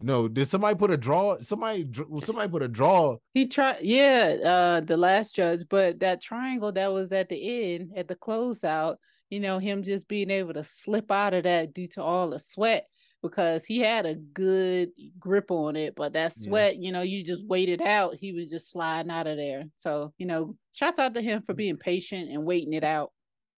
No, 0.00 0.28
did 0.28 0.46
somebody 0.46 0.76
put 0.76 0.90
a 0.92 0.96
draw? 0.96 1.40
Somebody 1.40 1.88
somebody 2.24 2.48
put 2.48 2.62
a 2.62 2.68
draw. 2.68 3.16
He 3.34 3.48
tried, 3.48 3.78
yeah, 3.82 4.36
uh, 4.44 4.80
the 4.80 4.96
last 4.96 5.34
judge, 5.34 5.62
but 5.68 5.98
that 6.00 6.22
triangle 6.22 6.70
that 6.72 6.92
was 6.92 7.10
at 7.10 7.28
the 7.28 7.74
end, 7.74 7.92
at 7.96 8.06
the 8.06 8.14
closeout, 8.14 8.96
you 9.28 9.40
know, 9.40 9.58
him 9.58 9.82
just 9.82 10.06
being 10.06 10.30
able 10.30 10.54
to 10.54 10.64
slip 10.64 11.10
out 11.10 11.34
of 11.34 11.44
that 11.44 11.74
due 11.74 11.88
to 11.88 12.02
all 12.02 12.30
the 12.30 12.38
sweat 12.38 12.86
because 13.22 13.64
he 13.64 13.80
had 13.80 14.06
a 14.06 14.14
good 14.14 14.90
grip 15.18 15.50
on 15.50 15.74
it, 15.74 15.96
but 15.96 16.12
that 16.12 16.32
Yeah. 16.36 16.48
sweat, 16.48 16.76
you 16.76 16.92
know, 16.92 17.02
you 17.02 17.24
just 17.24 17.44
waited 17.44 17.82
out. 17.82 18.14
He 18.14 18.32
was 18.32 18.48
just 18.48 18.70
sliding 18.70 19.10
out 19.10 19.26
of 19.26 19.36
there. 19.36 19.64
So, 19.80 20.14
you 20.18 20.26
know, 20.26 20.56
shouts 20.72 21.00
out 21.00 21.14
to 21.14 21.20
him 21.20 21.42
for 21.42 21.54
being 21.54 21.76
patient 21.76 22.30
and 22.30 22.44
waiting 22.44 22.72
it 22.72 22.84
out. 22.84 23.12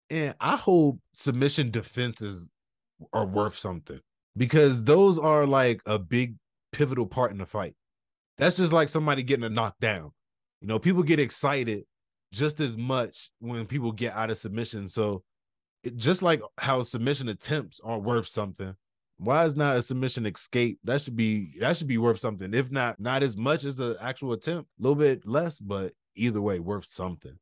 And 0.09 0.37
I 0.41 0.57
hope 0.57 1.01
submission 1.15 1.73
defenses 1.73 2.49
are 3.13 3.27
worth 3.27 3.57
something 3.57 4.01
because 4.39 4.85
those 4.85 5.19
are 5.19 5.45
like 5.47 5.83
a 5.85 5.99
big 5.99 6.37
pivotal 6.73 7.07
part 7.07 7.33
in 7.33 7.39
the 7.39 7.47
fight. 7.47 7.75
That's 8.39 8.57
just 8.57 8.73
like 8.73 8.89
somebody 8.89 9.25
getting 9.25 9.45
a 9.45 9.51
knockdown. 9.51 10.13
You 10.61 10.69
know, 10.69 10.79
people 10.79 11.03
get 11.03 11.19
excited 11.19 11.85
just 12.33 12.61
as 12.61 12.79
much 12.79 13.31
when 13.41 13.67
people 13.67 13.93
get 13.93 14.15
out 14.15 14.31
of 14.31 14.39
submission. 14.39 14.89
So, 14.89 15.25
it, 15.83 15.97
just 15.97 16.23
like 16.23 16.41
how 16.57 16.83
submission 16.83 17.29
attempts 17.29 17.81
are 17.83 17.99
worth 17.99 18.29
something, 18.29 18.75
why 19.19 19.45
is 19.45 19.57
not 19.57 19.77
a 19.77 19.83
submission 19.83 20.25
escape? 20.25 20.79
That 20.85 21.01
should 21.03 21.17
be 21.17 21.59
that 21.59 21.77
should 21.77 21.89
be 21.89 21.99
worth 21.99 22.21
something. 22.21 22.55
If 22.55 22.71
not, 22.71 23.01
not 23.01 23.25
as 23.25 23.37
much 23.37 23.65
as 23.65 23.81
an 23.81 23.97
actual 24.01 24.33
attempt, 24.33 24.71
a 24.79 24.83
little 24.83 24.97
bit 24.97 25.27
less, 25.27 25.59
but 25.59 25.93
either 26.15 26.41
way, 26.41 26.61
worth 26.61 26.85
something. 26.85 27.37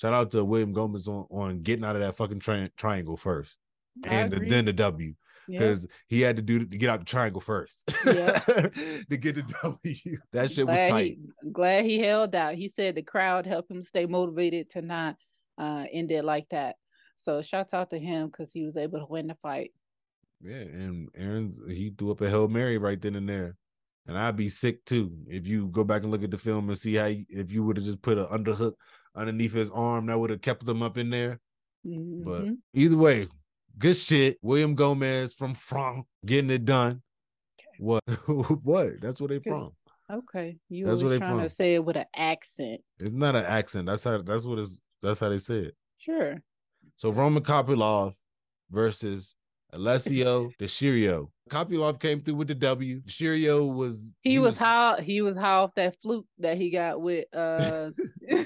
Shout 0.00 0.14
out 0.14 0.30
to 0.30 0.44
William 0.44 0.72
Gomez 0.72 1.08
on, 1.08 1.26
on 1.30 1.62
getting 1.62 1.84
out 1.84 1.96
of 1.96 2.02
that 2.02 2.16
fucking 2.16 2.38
tri- 2.38 2.68
triangle 2.76 3.16
first, 3.16 3.56
I 4.04 4.08
and 4.08 4.32
agree. 4.32 4.48
then 4.48 4.66
the 4.66 4.72
W 4.72 5.14
Yeah. 5.48 5.60
because 5.60 5.86
he 6.08 6.20
had 6.20 6.36
to 6.36 6.42
do 6.42 6.58
to 6.66 6.76
get 6.76 6.90
out 6.90 6.98
the 7.00 7.04
triangle 7.06 7.40
first 7.40 7.82
Yeah. 8.04 8.38
to 9.10 9.16
get 9.16 9.34
the 9.36 9.44
W. 9.62 10.18
That 10.32 10.50
shit 10.50 10.66
was 10.66 10.76
tight. 10.78 11.18
He, 11.42 11.50
glad 11.50 11.84
he 11.86 11.98
held 11.98 12.34
out. 12.34 12.54
He 12.54 12.68
said 12.68 12.94
the 12.94 13.02
crowd 13.02 13.46
helped 13.46 13.70
him 13.70 13.82
stay 13.84 14.06
motivated 14.06 14.70
to 14.70 14.82
not 14.82 15.16
uh, 15.56 15.84
end 15.92 16.10
it 16.10 16.24
like 16.24 16.46
that. 16.50 16.76
So 17.16 17.42
shouts 17.42 17.74
out 17.74 17.90
to 17.90 17.98
him 17.98 18.26
because 18.28 18.52
he 18.52 18.62
was 18.64 18.76
able 18.76 19.00
to 19.00 19.06
win 19.08 19.26
the 19.26 19.36
fight. 19.42 19.72
Yeah, 20.40 20.54
and 20.56 21.08
Errens 21.16 21.58
he 21.68 21.90
threw 21.96 22.12
up 22.12 22.20
a 22.20 22.28
hail 22.30 22.46
mary 22.46 22.78
right 22.78 23.00
then 23.00 23.16
and 23.16 23.28
there, 23.28 23.56
and 24.06 24.16
I'd 24.16 24.36
be 24.36 24.48
sick 24.48 24.84
too 24.84 25.10
if 25.26 25.46
you 25.48 25.66
go 25.66 25.82
back 25.82 26.02
and 26.02 26.12
look 26.12 26.22
at 26.22 26.30
the 26.30 26.38
film 26.38 26.68
and 26.68 26.78
see 26.78 26.94
how 26.94 27.06
if 27.06 27.50
you 27.50 27.64
would 27.64 27.76
have 27.76 27.86
just 27.86 28.02
put 28.02 28.18
an 28.18 28.26
underhook 28.26 28.74
underneath 29.16 29.52
his 29.52 29.70
arm 29.72 30.06
that 30.06 30.18
would 30.18 30.30
have 30.30 30.40
kept 30.40 30.68
him 30.68 30.80
up 30.82 30.96
in 30.96 31.10
there. 31.10 31.40
But 31.84 32.44
Mhm. 32.44 32.58
either 32.74 32.96
way, 32.96 33.26
good 33.78 33.96
shit. 33.96 34.38
William 34.42 34.74
Gomez 34.74 35.32
from 35.34 35.54
France 35.54 36.06
getting 36.24 36.50
it 36.50 36.64
done. 36.64 37.02
What? 37.78 38.02
what? 38.62 39.00
That's 39.00 39.20
where 39.20 39.28
they 39.28 39.38
from. 39.38 39.70
okay, 40.10 40.58
you 40.68 40.86
That's 40.86 41.02
where 41.02 41.10
they 41.10 41.18
trying 41.18 41.36
to 41.38 41.48
from. 41.48 41.48
say 41.50 41.74
it 41.74 41.84
with 41.84 41.96
an 41.96 42.06
accent. 42.14 42.80
It's 42.98 43.12
not 43.12 43.36
an 43.36 43.44
accent. 43.44 43.86
That's 43.86 44.04
how. 44.04 44.20
That's 44.22 44.44
what 44.44 44.58
is. 44.58 44.80
That's 45.02 45.20
how 45.20 45.28
they 45.28 45.38
say 45.38 45.58
it. 45.58 45.76
Sure. 45.98 46.36
So 46.96 47.10
Roman 47.10 47.42
Kopylov 47.44 48.14
versus 48.70 49.34
Alessio 49.72 50.50
Deshirio. 50.60 51.28
Kopylov 51.50 52.00
came 52.00 52.20
through 52.20 52.34
with 52.34 52.48
the 52.48 52.54
W. 52.56 53.00
Deshirio 53.02 53.72
was 53.72 54.12
He, 54.22 54.38
was, 54.38 54.58
high. 54.58 55.00
He 55.00 55.22
was 55.22 55.36
high 55.36 55.52
off 55.54 55.74
that 55.76 55.96
fluke 56.02 56.26
that 56.38 56.56
he 56.56 56.70
got 56.70 57.00
with 57.00 57.26
uh 57.34 57.90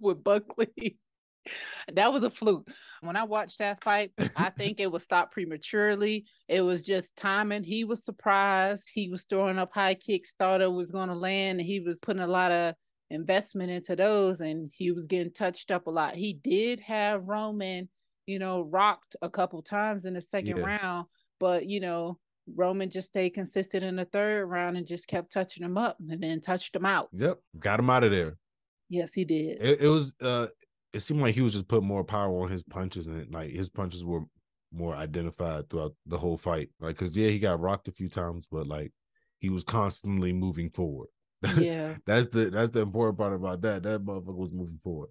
with 0.00 0.22
Buckley. 0.22 0.98
That 1.94 2.12
was 2.12 2.22
a 2.22 2.30
fluke. 2.30 2.68
When 3.00 3.16
I 3.16 3.24
watched 3.24 3.58
that 3.58 3.82
fight, 3.82 4.12
I 4.36 4.50
think 4.50 4.78
it 4.78 4.90
was 4.90 5.02
stopped 5.02 5.32
prematurely. 5.32 6.24
It 6.48 6.60
was 6.60 6.82
just 6.82 7.14
timing. 7.16 7.64
He 7.64 7.82
was 7.84 8.04
surprised. 8.04 8.84
He 8.92 9.08
was 9.08 9.24
throwing 9.24 9.58
up 9.58 9.72
high 9.72 9.94
kicks, 9.96 10.32
thought 10.38 10.60
it 10.60 10.70
was 10.70 10.92
going 10.92 11.08
to 11.08 11.14
land, 11.14 11.58
and 11.58 11.66
he 11.66 11.80
was 11.80 11.96
putting 12.00 12.22
a 12.22 12.26
lot 12.26 12.52
of 12.52 12.76
investment 13.12 13.70
into 13.70 13.94
those 13.94 14.40
and 14.40 14.70
he 14.74 14.90
was 14.90 15.06
getting 15.06 15.32
touched 15.32 15.70
up 15.70 15.86
a 15.86 15.90
lot. 15.90 16.16
He 16.16 16.40
did 16.42 16.80
have 16.80 17.24
Roman, 17.24 17.88
you 18.26 18.38
know, 18.38 18.62
rocked 18.62 19.16
a 19.22 19.30
couple 19.30 19.62
times 19.62 20.04
in 20.04 20.14
the 20.14 20.22
second 20.22 20.58
yeah. 20.58 20.64
round, 20.64 21.06
but 21.38 21.66
you 21.66 21.80
know, 21.80 22.18
Roman 22.56 22.90
just 22.90 23.08
stayed 23.08 23.30
consistent 23.30 23.84
in 23.84 23.96
the 23.96 24.04
third 24.06 24.46
round 24.46 24.76
and 24.76 24.86
just 24.86 25.06
kept 25.06 25.32
touching 25.32 25.62
him 25.62 25.78
up 25.78 25.96
and 26.08 26.22
then 26.22 26.40
touched 26.40 26.74
him 26.74 26.86
out. 26.86 27.08
Yep. 27.12 27.38
Got 27.58 27.80
him 27.80 27.90
out 27.90 28.04
of 28.04 28.10
there. 28.10 28.36
Yes, 28.88 29.12
he 29.12 29.24
did. 29.24 29.60
It, 29.60 29.82
it 29.82 29.88
was 29.88 30.14
uh 30.20 30.48
it 30.92 31.00
seemed 31.00 31.20
like 31.20 31.34
he 31.34 31.40
was 31.40 31.52
just 31.52 31.68
putting 31.68 31.88
more 31.88 32.04
power 32.04 32.42
on 32.42 32.50
his 32.50 32.62
punches 32.62 33.06
and 33.06 33.32
like 33.32 33.50
his 33.50 33.70
punches 33.70 34.04
were 34.04 34.22
more 34.72 34.94
identified 34.94 35.68
throughout 35.68 35.94
the 36.06 36.18
whole 36.18 36.36
fight. 36.36 36.70
Like, 36.80 36.96
cause 36.96 37.16
yeah, 37.16 37.28
he 37.28 37.38
got 37.38 37.60
rocked 37.60 37.88
a 37.88 37.92
few 37.92 38.08
times, 38.08 38.46
but 38.50 38.66
like 38.66 38.92
he 39.38 39.50
was 39.50 39.64
constantly 39.64 40.32
moving 40.32 40.70
forward. 40.70 41.08
Yeah, 41.56 41.96
that's 42.06 42.28
the 42.28 42.50
that's 42.50 42.70
the 42.70 42.80
important 42.80 43.18
part 43.18 43.34
about 43.34 43.62
that. 43.62 43.82
That 43.82 44.04
motherfucker 44.04 44.36
was 44.36 44.52
moving 44.52 44.80
forward. 44.82 45.10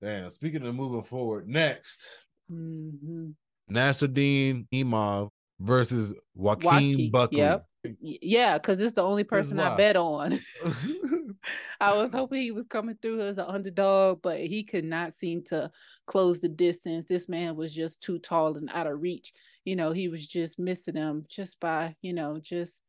Damn. 0.00 0.30
Speaking 0.30 0.64
of 0.66 0.74
moving 0.74 1.02
forward, 1.02 1.48
next, 1.48 2.06
mm-hmm. 2.52 3.30
Imavov 3.74 5.30
versus 5.60 6.14
Joaquin 6.34 7.10
Buckley. 7.10 7.38
Yep. 7.38 7.66
Yeah, 8.00 8.58
because 8.58 8.80
it's 8.80 8.94
the 8.94 9.02
only 9.02 9.24
person 9.24 9.58
I 9.60 9.76
bet 9.76 9.96
on. 9.96 10.40
I 11.80 11.94
was 11.94 12.10
hoping 12.12 12.42
he 12.42 12.50
was 12.50 12.66
coming 12.68 12.98
through 13.00 13.20
as 13.22 13.38
an 13.38 13.44
underdog, 13.46 14.20
but 14.22 14.40
he 14.40 14.64
could 14.64 14.84
not 14.84 15.14
seem 15.14 15.44
to 15.44 15.70
close 16.06 16.40
the 16.40 16.48
distance. 16.48 17.06
This 17.08 17.28
man 17.28 17.56
was 17.56 17.72
just 17.72 18.02
too 18.02 18.18
tall 18.18 18.56
and 18.56 18.68
out 18.72 18.86
of 18.86 19.00
reach. 19.00 19.32
You 19.64 19.76
know, 19.76 19.92
he 19.92 20.08
was 20.08 20.26
just 20.26 20.58
missing 20.58 20.96
him 20.96 21.24
just 21.28 21.60
by, 21.60 21.94
you 22.02 22.12
know, 22.12 22.40
just 22.42 22.82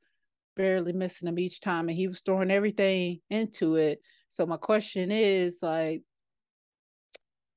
barely 0.56 0.94
missing 0.94 1.28
him 1.28 1.40
each 1.40 1.62
time. 1.62 1.88
And 1.88 1.98
he 1.98 2.08
was 2.08 2.22
throwing 2.22 2.52
everything 2.52 3.20
into 3.30 3.76
it. 3.76 4.02
So 4.32 4.46
my 4.46 4.58
question 4.58 5.12
is 5.12 5.60
like, 5.62 6.04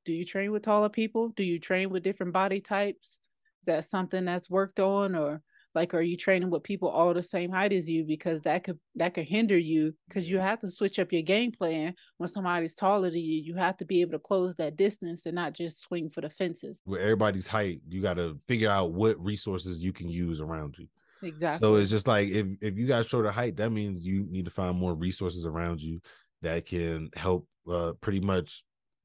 do 0.04 0.12
you 0.12 0.24
train 0.24 0.50
with 0.50 0.64
taller 0.64 0.88
people? 0.88 1.28
Do 1.30 1.44
you 1.44 1.60
train 1.60 1.90
with 1.90 2.02
different 2.02 2.32
body 2.32 2.60
types? 2.60 3.18
Is 3.62 3.66
that 3.66 3.88
something 3.88 4.24
that's 4.24 4.50
worked 4.50 4.80
on 4.80 5.14
or 5.14 5.40
like 5.74 5.94
are 5.94 6.02
you 6.02 6.16
training 6.16 6.50
with 6.50 6.64
people 6.64 6.88
all 6.88 7.14
the 7.14 7.22
same 7.22 7.50
height 7.50 7.72
as 7.72 7.88
you? 7.88 8.04
Because 8.04 8.42
that 8.42 8.64
could 8.64 8.78
that 8.96 9.14
could 9.14 9.24
hinder 9.24 9.56
you 9.56 9.94
because 10.08 10.28
you 10.28 10.38
have 10.38 10.60
to 10.60 10.70
switch 10.70 10.98
up 10.98 11.12
your 11.12 11.22
game 11.22 11.52
plan 11.52 11.94
when 12.18 12.28
somebody's 12.28 12.74
taller 12.74 13.08
than 13.10 13.20
you. 13.20 13.40
You 13.40 13.54
have 13.54 13.76
to 13.78 13.84
be 13.84 14.00
able 14.00 14.12
to 14.12 14.18
close 14.18 14.54
that 14.56 14.76
distance 14.76 15.22
and 15.26 15.34
not 15.34 15.54
just 15.54 15.80
swing 15.80 16.10
for 16.10 16.20
the 16.20 16.30
fences. 16.30 16.80
With 16.84 17.00
everybody's 17.00 17.46
height 17.46 17.80
you 17.88 18.02
got 18.02 18.14
to 18.14 18.38
figure 18.48 18.68
out 18.68 18.92
what 18.92 19.22
resources 19.24 19.80
you 19.80 19.92
can 19.92 20.08
use 20.08 20.40
around 20.40 20.76
you. 20.78 20.88
Exactly. 21.22 21.64
so 21.64 21.76
it's 21.76 21.90
just 21.90 22.08
like 22.08 22.28
if 22.30 22.48
if 22.60 22.76
you 22.76 22.88
got 22.88 23.06
shorter 23.06 23.30
height 23.30 23.56
that 23.56 23.70
means 23.70 24.04
you 24.04 24.26
need 24.28 24.44
to 24.44 24.50
find 24.50 24.76
more 24.76 24.92
resources 24.92 25.46
around 25.46 25.80
you 25.80 26.00
that 26.42 26.66
can 26.66 27.10
help 27.14 27.46
uh 27.70 27.92
pretty 28.00 28.18
much 28.18 28.64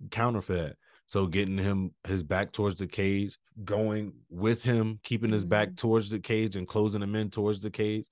counter 0.09 0.41
for 0.41 0.53
that 0.53 0.75
so 1.07 1.25
getting 1.25 1.57
him 1.57 1.91
his 2.05 2.21
back 2.21 2.51
towards 2.51 2.75
the 2.75 2.87
cage, 2.87 3.37
going 3.63 4.13
with 4.29 4.61
him, 4.61 4.99
keeping 5.03 5.31
his 5.31 5.45
back 5.45 5.69
mm-hmm. 5.69 5.75
towards 5.75 6.09
the 6.09 6.19
cage 6.19 6.55
and 6.55 6.67
closing 6.67 7.01
him 7.01 7.15
in 7.15 7.29
towards 7.29 7.61
the 7.61 7.71
cage. 7.71 8.05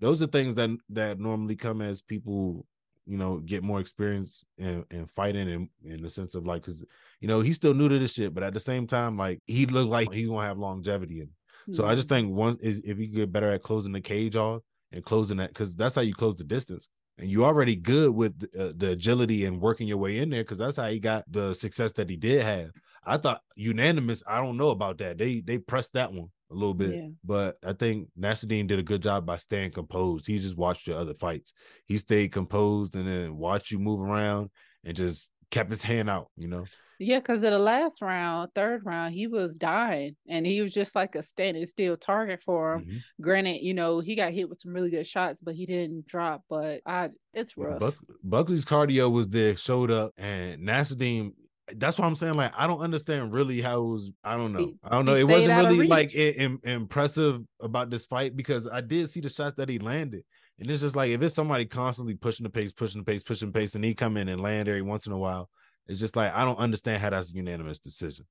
Those 0.00 0.22
are 0.22 0.26
things 0.26 0.54
that 0.56 0.70
that 0.90 1.18
normally 1.18 1.56
come 1.56 1.80
as 1.80 2.02
people, 2.02 2.66
you 3.06 3.16
know, 3.16 3.38
get 3.38 3.62
more 3.62 3.80
experience 3.80 4.44
in, 4.58 4.84
in 4.90 5.06
fighting 5.06 5.50
and 5.50 5.68
in 5.84 6.02
the 6.02 6.10
sense 6.10 6.34
of 6.34 6.44
like, 6.44 6.64
cause 6.64 6.84
you 7.20 7.28
know, 7.28 7.40
he's 7.40 7.56
still 7.56 7.74
new 7.74 7.88
to 7.88 7.98
this 7.98 8.12
shit, 8.12 8.34
but 8.34 8.42
at 8.42 8.52
the 8.52 8.60
same 8.60 8.86
time, 8.86 9.16
like 9.16 9.38
he 9.46 9.64
looked 9.64 9.90
like 9.90 10.12
he's 10.12 10.28
gonna 10.28 10.46
have 10.46 10.58
longevity 10.58 11.20
in. 11.20 11.30
So 11.74 11.86
I 11.86 11.94
just 11.94 12.08
mm-hmm. 12.08 12.26
think 12.26 12.36
one 12.36 12.58
is 12.60 12.82
if 12.84 12.98
you 12.98 13.06
get 13.06 13.32
better 13.32 13.50
at 13.52 13.62
closing 13.62 13.92
the 13.92 14.00
cage 14.00 14.36
off 14.36 14.62
and 14.90 15.04
closing 15.04 15.38
that, 15.38 15.50
because 15.50 15.74
that's 15.74 15.94
how 15.94 16.02
you 16.02 16.12
close 16.12 16.36
the 16.36 16.44
distance 16.44 16.88
and 17.18 17.30
you 17.30 17.44
already 17.44 17.76
good 17.76 18.14
with 18.14 18.44
uh, 18.58 18.72
the 18.76 18.90
agility 18.90 19.44
and 19.44 19.60
working 19.60 19.86
your 19.86 19.98
way 19.98 20.18
in 20.18 20.30
there 20.30 20.42
because 20.42 20.58
that's 20.58 20.76
how 20.76 20.88
he 20.88 20.98
got 20.98 21.24
the 21.30 21.54
success 21.54 21.92
that 21.92 22.10
he 22.10 22.16
did 22.16 22.42
have. 22.42 22.70
I 23.04 23.16
thought 23.16 23.40
unanimous. 23.56 24.22
I 24.26 24.38
don't 24.38 24.56
know 24.56 24.70
about 24.70 24.98
that. 24.98 25.18
They 25.18 25.40
they 25.40 25.58
pressed 25.58 25.92
that 25.94 26.12
one 26.12 26.30
a 26.50 26.54
little 26.54 26.74
bit, 26.74 26.94
yeah. 26.94 27.08
but 27.24 27.56
I 27.64 27.72
think 27.72 28.08
Nassourdine 28.18 28.66
did 28.66 28.78
a 28.78 28.84
good 28.84 29.02
job 29.02 29.26
by 29.26 29.36
staying 29.36 29.72
composed. 29.72 30.26
He 30.26 30.38
just 30.38 30.56
watched 30.56 30.86
your 30.86 30.98
other 30.98 31.14
fights. 31.14 31.52
He 31.86 31.96
stayed 31.96 32.32
composed 32.32 32.94
and 32.94 33.08
then 33.08 33.36
watched 33.36 33.70
you 33.70 33.78
move 33.78 34.00
around 34.00 34.50
and 34.84 34.96
just 34.96 35.30
kept 35.50 35.70
his 35.70 35.82
hand 35.82 36.08
out. 36.08 36.30
You 36.36 36.48
know. 36.48 36.64
Yeah, 36.98 37.18
because 37.18 37.42
in 37.42 37.50
the 37.50 37.58
last 37.58 38.00
round, 38.00 38.50
third 38.54 38.82
round, 38.84 39.14
he 39.14 39.26
was 39.26 39.54
dying 39.54 40.16
and 40.28 40.46
he 40.46 40.60
was 40.60 40.72
just 40.72 40.94
like 40.94 41.14
a 41.14 41.22
standing 41.22 41.66
still 41.66 41.96
target 41.96 42.40
for 42.44 42.74
him. 42.74 42.80
Mm-hmm. 42.82 42.96
Granted, 43.20 43.62
you 43.62 43.74
know, 43.74 44.00
he 44.00 44.14
got 44.14 44.32
hit 44.32 44.48
with 44.48 44.60
some 44.60 44.72
really 44.72 44.90
good 44.90 45.06
shots, 45.06 45.38
but 45.42 45.54
he 45.54 45.66
didn't 45.66 46.06
drop. 46.06 46.42
But 46.48 46.80
I 46.86 47.10
it's 47.34 47.56
rough. 47.56 47.80
Buck, 47.80 47.94
Buckley's 48.22 48.64
cardio 48.64 49.10
was 49.10 49.28
there, 49.28 49.56
showed 49.56 49.90
up, 49.90 50.12
and 50.16 50.66
Nassourdine 50.66 51.32
that's 51.76 51.98
what 51.98 52.06
I'm 52.06 52.16
saying. 52.16 52.34
Like, 52.34 52.52
I 52.56 52.66
don't 52.66 52.80
understand 52.80 53.32
really 53.32 53.60
how 53.60 53.80
it 53.82 53.86
was. 53.86 54.10
I 54.24 54.36
don't 54.36 54.52
know. 54.52 54.58
He, 54.58 54.76
I 54.82 54.90
don't 54.90 55.04
know. 55.04 55.14
It 55.14 55.26
wasn't 55.26 55.64
really 55.64 55.86
like 55.86 56.14
it, 56.14 56.58
impressive 56.64 57.40
about 57.60 57.90
this 57.90 58.06
fight 58.06 58.36
because 58.36 58.66
I 58.66 58.80
did 58.80 59.08
see 59.10 59.20
the 59.20 59.30
shots 59.30 59.54
that 59.56 59.68
he 59.68 59.78
landed. 59.78 60.24
And 60.58 60.70
it's 60.70 60.82
just 60.82 60.96
like 60.96 61.10
if 61.10 61.22
it's 61.22 61.34
somebody 61.34 61.64
constantly 61.64 62.14
pushing 62.14 62.44
the 62.44 62.50
pace, 62.50 62.72
pushing 62.72 63.00
the 63.00 63.04
pace, 63.04 63.22
pushing 63.22 63.50
the 63.50 63.58
pace, 63.58 63.74
and 63.74 63.84
he 63.84 63.94
come 63.94 64.16
in 64.16 64.28
and 64.28 64.40
land 64.40 64.68
every 64.68 64.82
once 64.82 65.06
in 65.06 65.12
a 65.12 65.18
while, 65.18 65.48
it's 65.88 66.00
just 66.00 66.16
like 66.16 66.34
I 66.34 66.44
don't 66.44 66.58
understand 66.58 67.02
how 67.02 67.10
that's 67.10 67.30
a 67.30 67.34
unanimous 67.34 67.78
decision. 67.78 68.26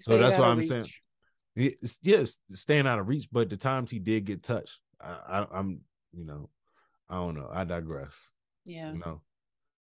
So 0.00 0.18
that's 0.18 0.38
why 0.38 0.46
I'm 0.46 0.58
reach. 0.58 0.68
saying, 0.68 1.72
yes, 2.02 2.38
staying 2.50 2.86
out 2.86 2.98
of 2.98 3.08
reach. 3.08 3.28
But 3.30 3.50
the 3.50 3.56
times 3.56 3.90
he 3.90 3.98
did 3.98 4.24
get 4.24 4.42
touched, 4.42 4.78
I, 5.00 5.46
I, 5.52 5.58
am 5.58 5.80
you 6.12 6.24
know, 6.24 6.48
I 7.10 7.16
don't 7.16 7.34
know. 7.34 7.48
I 7.52 7.64
digress. 7.64 8.30
Yeah. 8.64 8.92
You 8.92 8.98
know. 8.98 9.22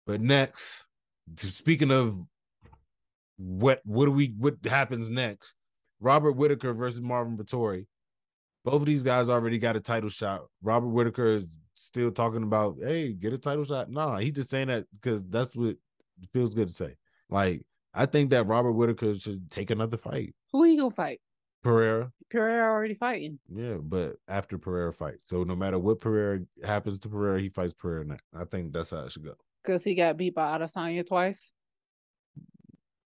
But 0.06 0.22
next, 0.22 0.86
speaking 1.36 1.92
of 1.92 2.18
what 3.38 3.82
what 3.84 4.06
do 4.06 4.12
we 4.12 4.34
what 4.38 4.56
happens 4.66 5.10
next? 5.10 5.56
Robert 6.00 6.34
Whittaker 6.34 6.74
versus 6.74 7.02
Marvin 7.02 7.38
Vettori. 7.38 7.86
Both 8.66 8.82
of 8.82 8.86
these 8.86 9.04
guys 9.04 9.30
already 9.30 9.58
got 9.58 9.76
a 9.76 9.82
title 9.82 10.10
shot. 10.10 10.44
Robert 10.62 10.88
Whittaker 10.88 11.36
is 11.36 11.60
still 11.74 12.12
talking 12.12 12.44
about, 12.44 12.78
hey, 12.82 13.12
get 13.12 13.34
a 13.34 13.38
title 13.38 13.66
shot. 13.66 13.90
Nah, 13.90 14.18
he's 14.18 14.34
just 14.34 14.50
saying 14.50 14.68
that 14.68 14.86
because 14.94 15.24
that's 15.24 15.54
what 15.54 15.76
feels 16.32 16.54
good 16.54 16.68
to 16.68 16.74
say. 16.74 16.96
Like, 17.30 17.62
I 17.94 18.06
think 18.06 18.32
that 18.32 18.48
Robert 18.48 18.74
Whittaker 18.74 19.14
should 19.16 19.52
take 19.52 19.70
another 19.70 19.98
fight. 19.98 20.34
Who 20.52 20.64
he 20.64 20.78
gonna 20.78 20.92
fight? 20.92 21.22
Pereira. 21.64 22.12
Pereira 22.30 22.72
already 22.72 22.96
fighting. 22.96 23.40
Yeah, 23.54 23.76
but 23.80 24.18
after 24.28 24.58
Pereira 24.58 24.92
fights. 24.92 25.28
So 25.28 25.44
no 25.44 25.56
matter 25.56 25.80
what 25.80 26.02
Pereira 26.02 26.42
happens 26.64 27.00
to 27.00 27.10
Pereira, 27.10 27.40
he 27.40 27.50
fights 27.50 27.74
Pereira 27.74 28.06
next. 28.06 28.26
I 28.36 28.46
think 28.46 28.74
that's 28.74 28.90
how 28.90 29.06
it 29.06 29.12
should 29.12 29.24
go. 29.24 29.36
Because 29.64 29.84
he 29.84 29.96
got 29.96 30.18
beat 30.18 30.36
by 30.36 30.58
Adesanya 30.58 31.08
twice? 31.08 31.40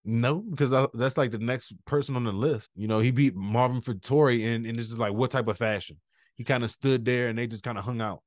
No, 0.03 0.35
because 0.35 0.71
that's 0.93 1.17
like 1.17 1.31
the 1.31 1.37
next 1.37 1.73
person 1.85 2.15
on 2.15 2.23
the 2.23 2.31
list. 2.31 2.69
You 2.75 2.87
know, 2.87 2.99
he 2.99 3.11
beat 3.11 3.35
Marvin 3.35 3.81
Vettori, 3.81 4.45
and, 4.45 4.65
and 4.65 4.79
it's 4.79 4.87
just 4.87 4.99
like 4.99 5.13
what 5.13 5.31
type 5.31 5.49
of 5.49 5.57
fashion? 5.57 5.97
He 6.35 6.43
kind 6.43 6.63
of 6.63 6.71
stood 6.71 7.03
there 7.03 7.27
and 7.27 7.37
they 7.37 7.45
just 7.45 7.63
kind 7.63 7.77
of 7.77 7.83
hung 7.83 7.99
out. 7.99 8.21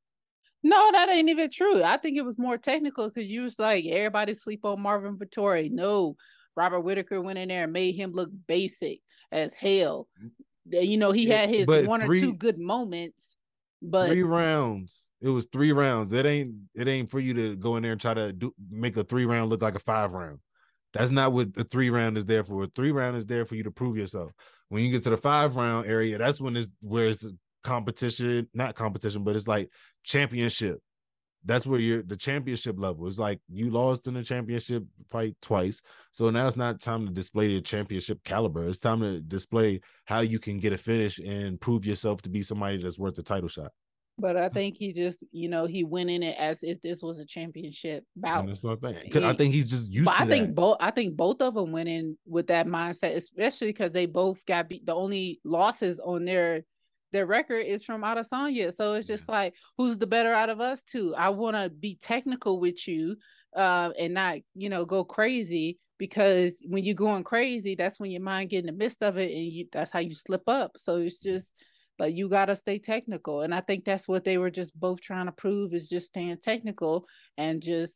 No, 0.62 0.92
that 0.92 1.08
ain't 1.08 1.30
even 1.30 1.50
true. 1.50 1.82
I 1.82 1.96
think 1.96 2.16
it 2.18 2.24
was 2.24 2.38
more 2.38 2.58
technical 2.58 3.08
because 3.08 3.30
you 3.30 3.42
was 3.42 3.58
like 3.58 3.84
everybody 3.86 4.34
sleep 4.34 4.64
on 4.64 4.80
Marvin 4.80 5.16
Vettori. 5.16 5.70
No, 5.70 6.16
Robert 6.56 6.80
Whittaker 6.80 7.22
went 7.22 7.38
in 7.38 7.48
there 7.48 7.64
and 7.64 7.72
made 7.72 7.94
him 7.94 8.12
look 8.12 8.30
basic 8.46 9.00
as 9.32 9.54
hell. 9.54 10.06
Uh, 10.72 10.80
you 10.80 10.98
know, 10.98 11.12
he 11.12 11.26
had 11.26 11.48
his 11.48 11.66
but 11.66 11.86
one 11.86 12.00
three, 12.00 12.18
or 12.18 12.20
two 12.20 12.34
good 12.34 12.58
moments, 12.58 13.36
but 13.80 14.08
three 14.08 14.22
rounds. 14.22 15.06
It 15.22 15.28
was 15.28 15.46
three 15.50 15.72
rounds. 15.72 16.12
It 16.12 16.26
ain't 16.26 16.54
it 16.74 16.88
ain't 16.88 17.10
for 17.10 17.20
you 17.20 17.32
to 17.34 17.56
go 17.56 17.76
in 17.76 17.82
there 17.82 17.92
and 17.92 18.00
try 18.00 18.14
to 18.14 18.32
do 18.32 18.54
make 18.70 18.96
a 18.96 19.04
three 19.04 19.24
round 19.24 19.48
look 19.48 19.62
like 19.62 19.76
a 19.76 19.80
five 19.80 20.12
round. 20.12 20.40
That's 20.92 21.10
not 21.10 21.32
what 21.32 21.54
the 21.54 21.64
three 21.64 21.88
round 21.88 22.18
is 22.18 22.26
there 22.26 22.44
for. 22.44 22.64
A 22.64 22.66
three 22.66 22.92
round 22.92 23.16
is 23.16 23.24
there 23.24 23.46
for 23.46 23.54
you 23.54 23.62
to 23.62 23.70
prove 23.70 23.96
yourself. 23.96 24.32
When 24.68 24.84
you 24.84 24.90
get 24.90 25.04
to 25.04 25.10
the 25.10 25.16
five 25.16 25.56
round 25.56 25.86
area, 25.86 26.18
that's 26.18 26.40
when 26.40 26.56
it's 26.56 26.70
where 26.80 27.06
it's 27.06 27.32
competition, 27.62 28.48
not 28.54 28.74
competition, 28.74 29.24
but 29.24 29.36
it's 29.36 29.48
like 29.48 29.70
championship. 30.04 30.78
That's 31.44 31.66
where 31.66 31.80
you're 31.80 32.02
the 32.02 32.16
championship 32.16 32.78
level. 32.78 33.06
It's 33.06 33.18
like 33.18 33.40
you 33.48 33.70
lost 33.70 34.06
in 34.06 34.14
the 34.14 34.22
championship 34.22 34.84
fight 35.08 35.36
twice. 35.40 35.80
So 36.12 36.28
now 36.28 36.46
it's 36.46 36.56
not 36.56 36.82
time 36.82 37.06
to 37.06 37.12
display 37.12 37.46
your 37.46 37.62
championship 37.62 38.22
caliber. 38.24 38.64
It's 38.64 38.78
time 38.78 39.00
to 39.00 39.20
display 39.20 39.80
how 40.04 40.20
you 40.20 40.38
can 40.38 40.58
get 40.58 40.74
a 40.74 40.78
finish 40.78 41.18
and 41.18 41.58
prove 41.58 41.86
yourself 41.86 42.20
to 42.22 42.30
be 42.30 42.42
somebody 42.42 42.76
that's 42.76 42.98
worth 42.98 43.14
the 43.14 43.22
title 43.22 43.48
shot. 43.48 43.72
But 44.18 44.36
I 44.36 44.48
think 44.50 44.76
he 44.76 44.92
just, 44.92 45.24
you 45.32 45.48
know, 45.48 45.64
he 45.64 45.82
went 45.82 46.10
in 46.10 46.22
it 46.22 46.36
as 46.38 46.58
if 46.62 46.80
this 46.82 47.02
was 47.02 47.18
a 47.18 47.24
championship 47.24 48.04
bout. 48.16 48.40
And 48.40 48.50
that's 48.50 48.62
what 48.62 48.78
I 48.84 48.92
think. 48.92 49.04
Because 49.04 49.24
I 49.24 49.32
think 49.32 49.54
he's 49.54 49.70
just 49.70 49.90
used. 49.90 50.06
But 50.06 50.20
I 50.20 50.24
that. 50.26 50.30
think 50.30 50.54
both. 50.54 50.76
I 50.80 50.90
think 50.90 51.16
both 51.16 51.40
of 51.40 51.54
them 51.54 51.72
went 51.72 51.88
in 51.88 52.18
with 52.26 52.48
that 52.48 52.66
mindset, 52.66 53.16
especially 53.16 53.68
because 53.68 53.92
they 53.92 54.06
both 54.06 54.44
got 54.44 54.68
beat. 54.68 54.84
The 54.84 54.94
only 54.94 55.40
losses 55.44 55.98
on 56.04 56.26
their 56.26 56.64
their 57.12 57.26
record 57.26 57.60
is 57.60 57.84
from 57.84 58.02
Adesanya. 58.02 58.74
So 58.74 58.94
it's 58.94 59.06
just 59.06 59.24
yeah. 59.28 59.34
like, 59.34 59.54
who's 59.76 59.98
the 59.98 60.06
better 60.06 60.32
out 60.32 60.50
of 60.50 60.60
us 60.60 60.80
two? 60.90 61.14
I 61.16 61.30
want 61.30 61.56
to 61.56 61.70
be 61.70 61.98
technical 62.00 62.60
with 62.60 62.86
you, 62.86 63.16
uh, 63.56 63.90
and 63.98 64.14
not, 64.14 64.38
you 64.54 64.68
know, 64.68 64.84
go 64.84 65.04
crazy 65.04 65.78
because 65.98 66.52
when 66.66 66.84
you're 66.84 66.94
going 66.94 67.24
crazy, 67.24 67.74
that's 67.74 68.00
when 68.00 68.10
your 68.10 68.22
mind 68.22 68.50
get 68.50 68.60
in 68.60 68.66
the 68.66 68.72
midst 68.72 69.02
of 69.02 69.18
it, 69.18 69.30
and 69.30 69.46
you 69.46 69.66
that's 69.72 69.90
how 69.90 69.98
you 69.98 70.14
slip 70.14 70.42
up. 70.48 70.72
So 70.76 70.96
it's 70.96 71.18
just 71.18 71.46
like 71.98 72.16
you 72.16 72.28
gotta 72.28 72.56
stay 72.56 72.78
technical, 72.78 73.42
and 73.42 73.54
I 73.54 73.60
think 73.60 73.84
that's 73.84 74.08
what 74.08 74.24
they 74.24 74.38
were 74.38 74.50
just 74.50 74.78
both 74.78 75.00
trying 75.00 75.26
to 75.26 75.32
prove 75.32 75.74
is 75.74 75.88
just 75.88 76.06
staying 76.06 76.38
technical 76.42 77.06
and 77.36 77.62
just 77.62 77.94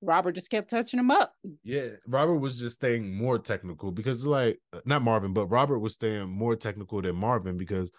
Robert 0.00 0.32
just 0.32 0.50
kept 0.50 0.70
touching 0.70 1.00
him 1.00 1.10
up. 1.10 1.32
Yeah, 1.62 1.88
Robert 2.06 2.36
was 2.36 2.58
just 2.58 2.76
staying 2.76 3.14
more 3.14 3.38
technical 3.38 3.90
because, 3.90 4.26
like, 4.26 4.58
not 4.84 5.02
Marvin, 5.02 5.32
but 5.32 5.46
Robert 5.46 5.78
was 5.78 5.94
staying 5.94 6.28
more 6.28 6.56
technical 6.56 7.02
than 7.02 7.16
Marvin 7.16 7.56
because 7.56 7.90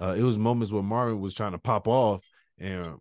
uh, 0.00 0.14
it 0.16 0.22
was 0.22 0.38
moments 0.38 0.72
where 0.72 0.82
Marvin 0.82 1.20
was 1.20 1.34
trying 1.34 1.52
to 1.52 1.58
pop 1.58 1.88
off 1.88 2.22
and 2.58 2.96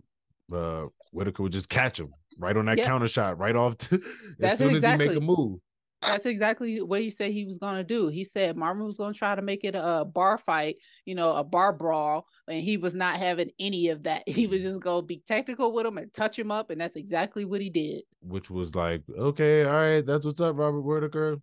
uh, 0.53 0.85
Whittaker 1.11 1.43
would 1.43 1.51
just 1.51 1.69
catch 1.69 1.99
him 1.99 2.11
right 2.37 2.55
on 2.55 2.65
that 2.65 2.77
yep. 2.77 2.87
counter 2.87 3.07
shot, 3.07 3.37
right 3.37 3.55
off 3.55 3.77
to, 3.77 4.01
as 4.41 4.57
soon 4.57 4.75
exactly. 4.75 5.07
as 5.07 5.13
he 5.13 5.19
make 5.19 5.23
a 5.23 5.25
move. 5.25 5.59
That's 6.01 6.25
exactly 6.25 6.81
what 6.81 7.01
he 7.01 7.09
said 7.09 7.31
he 7.31 7.45
was 7.45 7.57
going 7.57 7.77
to 7.77 7.83
do. 7.83 8.09
He 8.09 8.25
said 8.25 8.55
Marvin 8.55 8.85
was 8.85 8.97
going 8.97 9.13
to 9.13 9.17
try 9.17 9.33
to 9.33 9.41
make 9.41 9.63
it 9.63 9.73
a 9.75 10.05
bar 10.05 10.37
fight, 10.37 10.77
you 11.05 11.15
know, 11.15 11.35
a 11.35 11.43
bar 11.43 11.73
brawl, 11.73 12.27
and 12.47 12.61
he 12.61 12.77
was 12.77 12.93
not 12.93 13.17
having 13.17 13.49
any 13.59 13.89
of 13.89 14.03
that. 14.03 14.23
He 14.27 14.45
was 14.45 14.61
just 14.61 14.81
going 14.81 15.01
to 15.01 15.05
be 15.05 15.23
technical 15.25 15.73
with 15.73 15.85
him 15.85 15.97
and 15.97 16.13
touch 16.13 16.37
him 16.37 16.51
up, 16.51 16.69
and 16.69 16.79
that's 16.79 16.95
exactly 16.95 17.45
what 17.45 17.61
he 17.61 17.69
did. 17.69 18.03
Which 18.21 18.49
was 18.49 18.75
like, 18.75 19.01
okay, 19.17 19.63
all 19.63 19.73
right, 19.73 20.05
that's 20.05 20.25
what's 20.25 20.41
up, 20.41 20.57
Robert 20.57 20.81
Whittaker. 20.81 21.37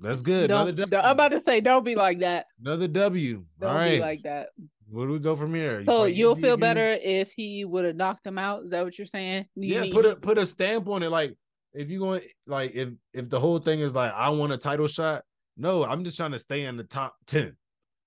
That's 0.00 0.22
good. 0.22 0.50
I'm 0.50 0.68
about 0.92 1.32
to 1.32 1.40
say, 1.40 1.60
don't 1.60 1.84
be 1.84 1.94
like 1.94 2.20
that. 2.20 2.46
Another 2.60 2.88
W. 2.88 3.44
Don't 3.60 3.70
all 3.70 3.76
right. 3.76 3.96
be 3.96 4.00
like 4.00 4.22
that. 4.22 4.48
Where 4.90 5.06
do 5.06 5.12
we 5.12 5.18
go 5.18 5.36
from 5.36 5.54
here? 5.54 5.84
So 5.84 6.04
you 6.04 6.26
will 6.26 6.36
feel 6.36 6.56
better 6.56 6.92
if 7.00 7.30
he 7.32 7.64
would 7.64 7.84
have 7.84 7.96
knocked 7.96 8.26
him 8.26 8.38
out. 8.38 8.64
Is 8.64 8.70
that 8.70 8.84
what 8.84 8.96
you're 8.96 9.06
saying? 9.06 9.46
You 9.54 9.84
yeah, 9.84 9.92
put 9.92 10.06
a 10.06 10.16
put 10.16 10.38
a 10.38 10.46
stamp 10.46 10.88
on 10.88 11.02
it. 11.02 11.10
Like 11.10 11.36
if 11.74 11.90
you 11.90 11.98
going 11.98 12.22
like 12.46 12.74
if 12.74 12.88
if 13.12 13.28
the 13.28 13.38
whole 13.38 13.58
thing 13.58 13.80
is 13.80 13.94
like 13.94 14.12
I 14.14 14.30
want 14.30 14.52
a 14.52 14.56
title 14.56 14.86
shot, 14.86 15.24
no, 15.56 15.84
I'm 15.84 16.04
just 16.04 16.16
trying 16.16 16.32
to 16.32 16.38
stay 16.38 16.64
in 16.64 16.76
the 16.76 16.84
top 16.84 17.16
ten. 17.26 17.54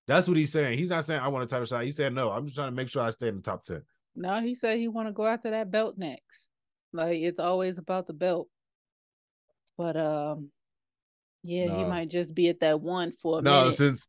That's 0.08 0.28
what 0.28 0.38
he's 0.38 0.52
saying. 0.52 0.78
He's 0.78 0.90
not 0.90 1.06
saying 1.06 1.22
I 1.22 1.28
want 1.28 1.44
a 1.44 1.48
title 1.48 1.66
shot. 1.66 1.84
He 1.84 1.92
said 1.92 2.14
no. 2.14 2.32
I'm 2.32 2.46
just 2.46 2.56
trying 2.56 2.72
to 2.72 2.76
make 2.76 2.90
sure 2.90 3.04
I 3.04 3.12
stay 3.12 3.28
in 3.28 3.36
the 3.36 3.44
top 3.44 3.64
ten. 3.64 3.84
No, 4.16 4.42
he 4.42 4.56
said 4.56 4.80
he 4.80 4.88
want 4.88 5.08
to 5.08 5.14
go 5.14 5.28
after 5.28 5.52
that 5.52 5.72
belt 5.72 5.96
next. 5.98 6.48
Like 6.94 7.20
it's 7.20 7.40
always 7.40 7.78
about 7.78 8.08
the 8.08 8.14
belt. 8.14 8.48
But 9.78 9.98
um, 9.98 10.50
yeah, 11.44 11.68
no. 11.68 11.78
he 11.80 11.86
might 11.86 12.10
just 12.10 12.34
be 12.34 12.50
at 12.50 12.60
that 12.60 12.82
one 12.82 13.14
for 13.22 13.40
a 13.40 13.42
no, 13.42 13.62
minute. 13.62 13.78
since 13.78 14.08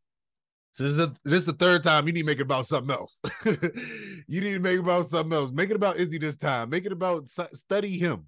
since 0.72 0.96
this 0.96 1.34
is 1.34 1.44
the 1.44 1.52
third 1.52 1.82
time, 1.82 2.06
you 2.06 2.14
need 2.14 2.22
to 2.22 2.26
make 2.26 2.38
it 2.38 2.42
about 2.42 2.66
something 2.66 2.94
else. 2.94 3.20
you 3.44 4.40
need 4.40 4.54
to 4.54 4.60
make 4.60 4.76
it 4.76 4.80
about 4.80 5.06
something 5.06 5.32
else. 5.32 5.52
Make 5.52 5.70
it 5.70 5.76
about 5.76 5.98
Izzy 5.98 6.18
this 6.18 6.36
time. 6.38 6.70
Make 6.70 6.86
it 6.86 6.92
about 6.92 7.28
study 7.28 7.98
him 7.98 8.26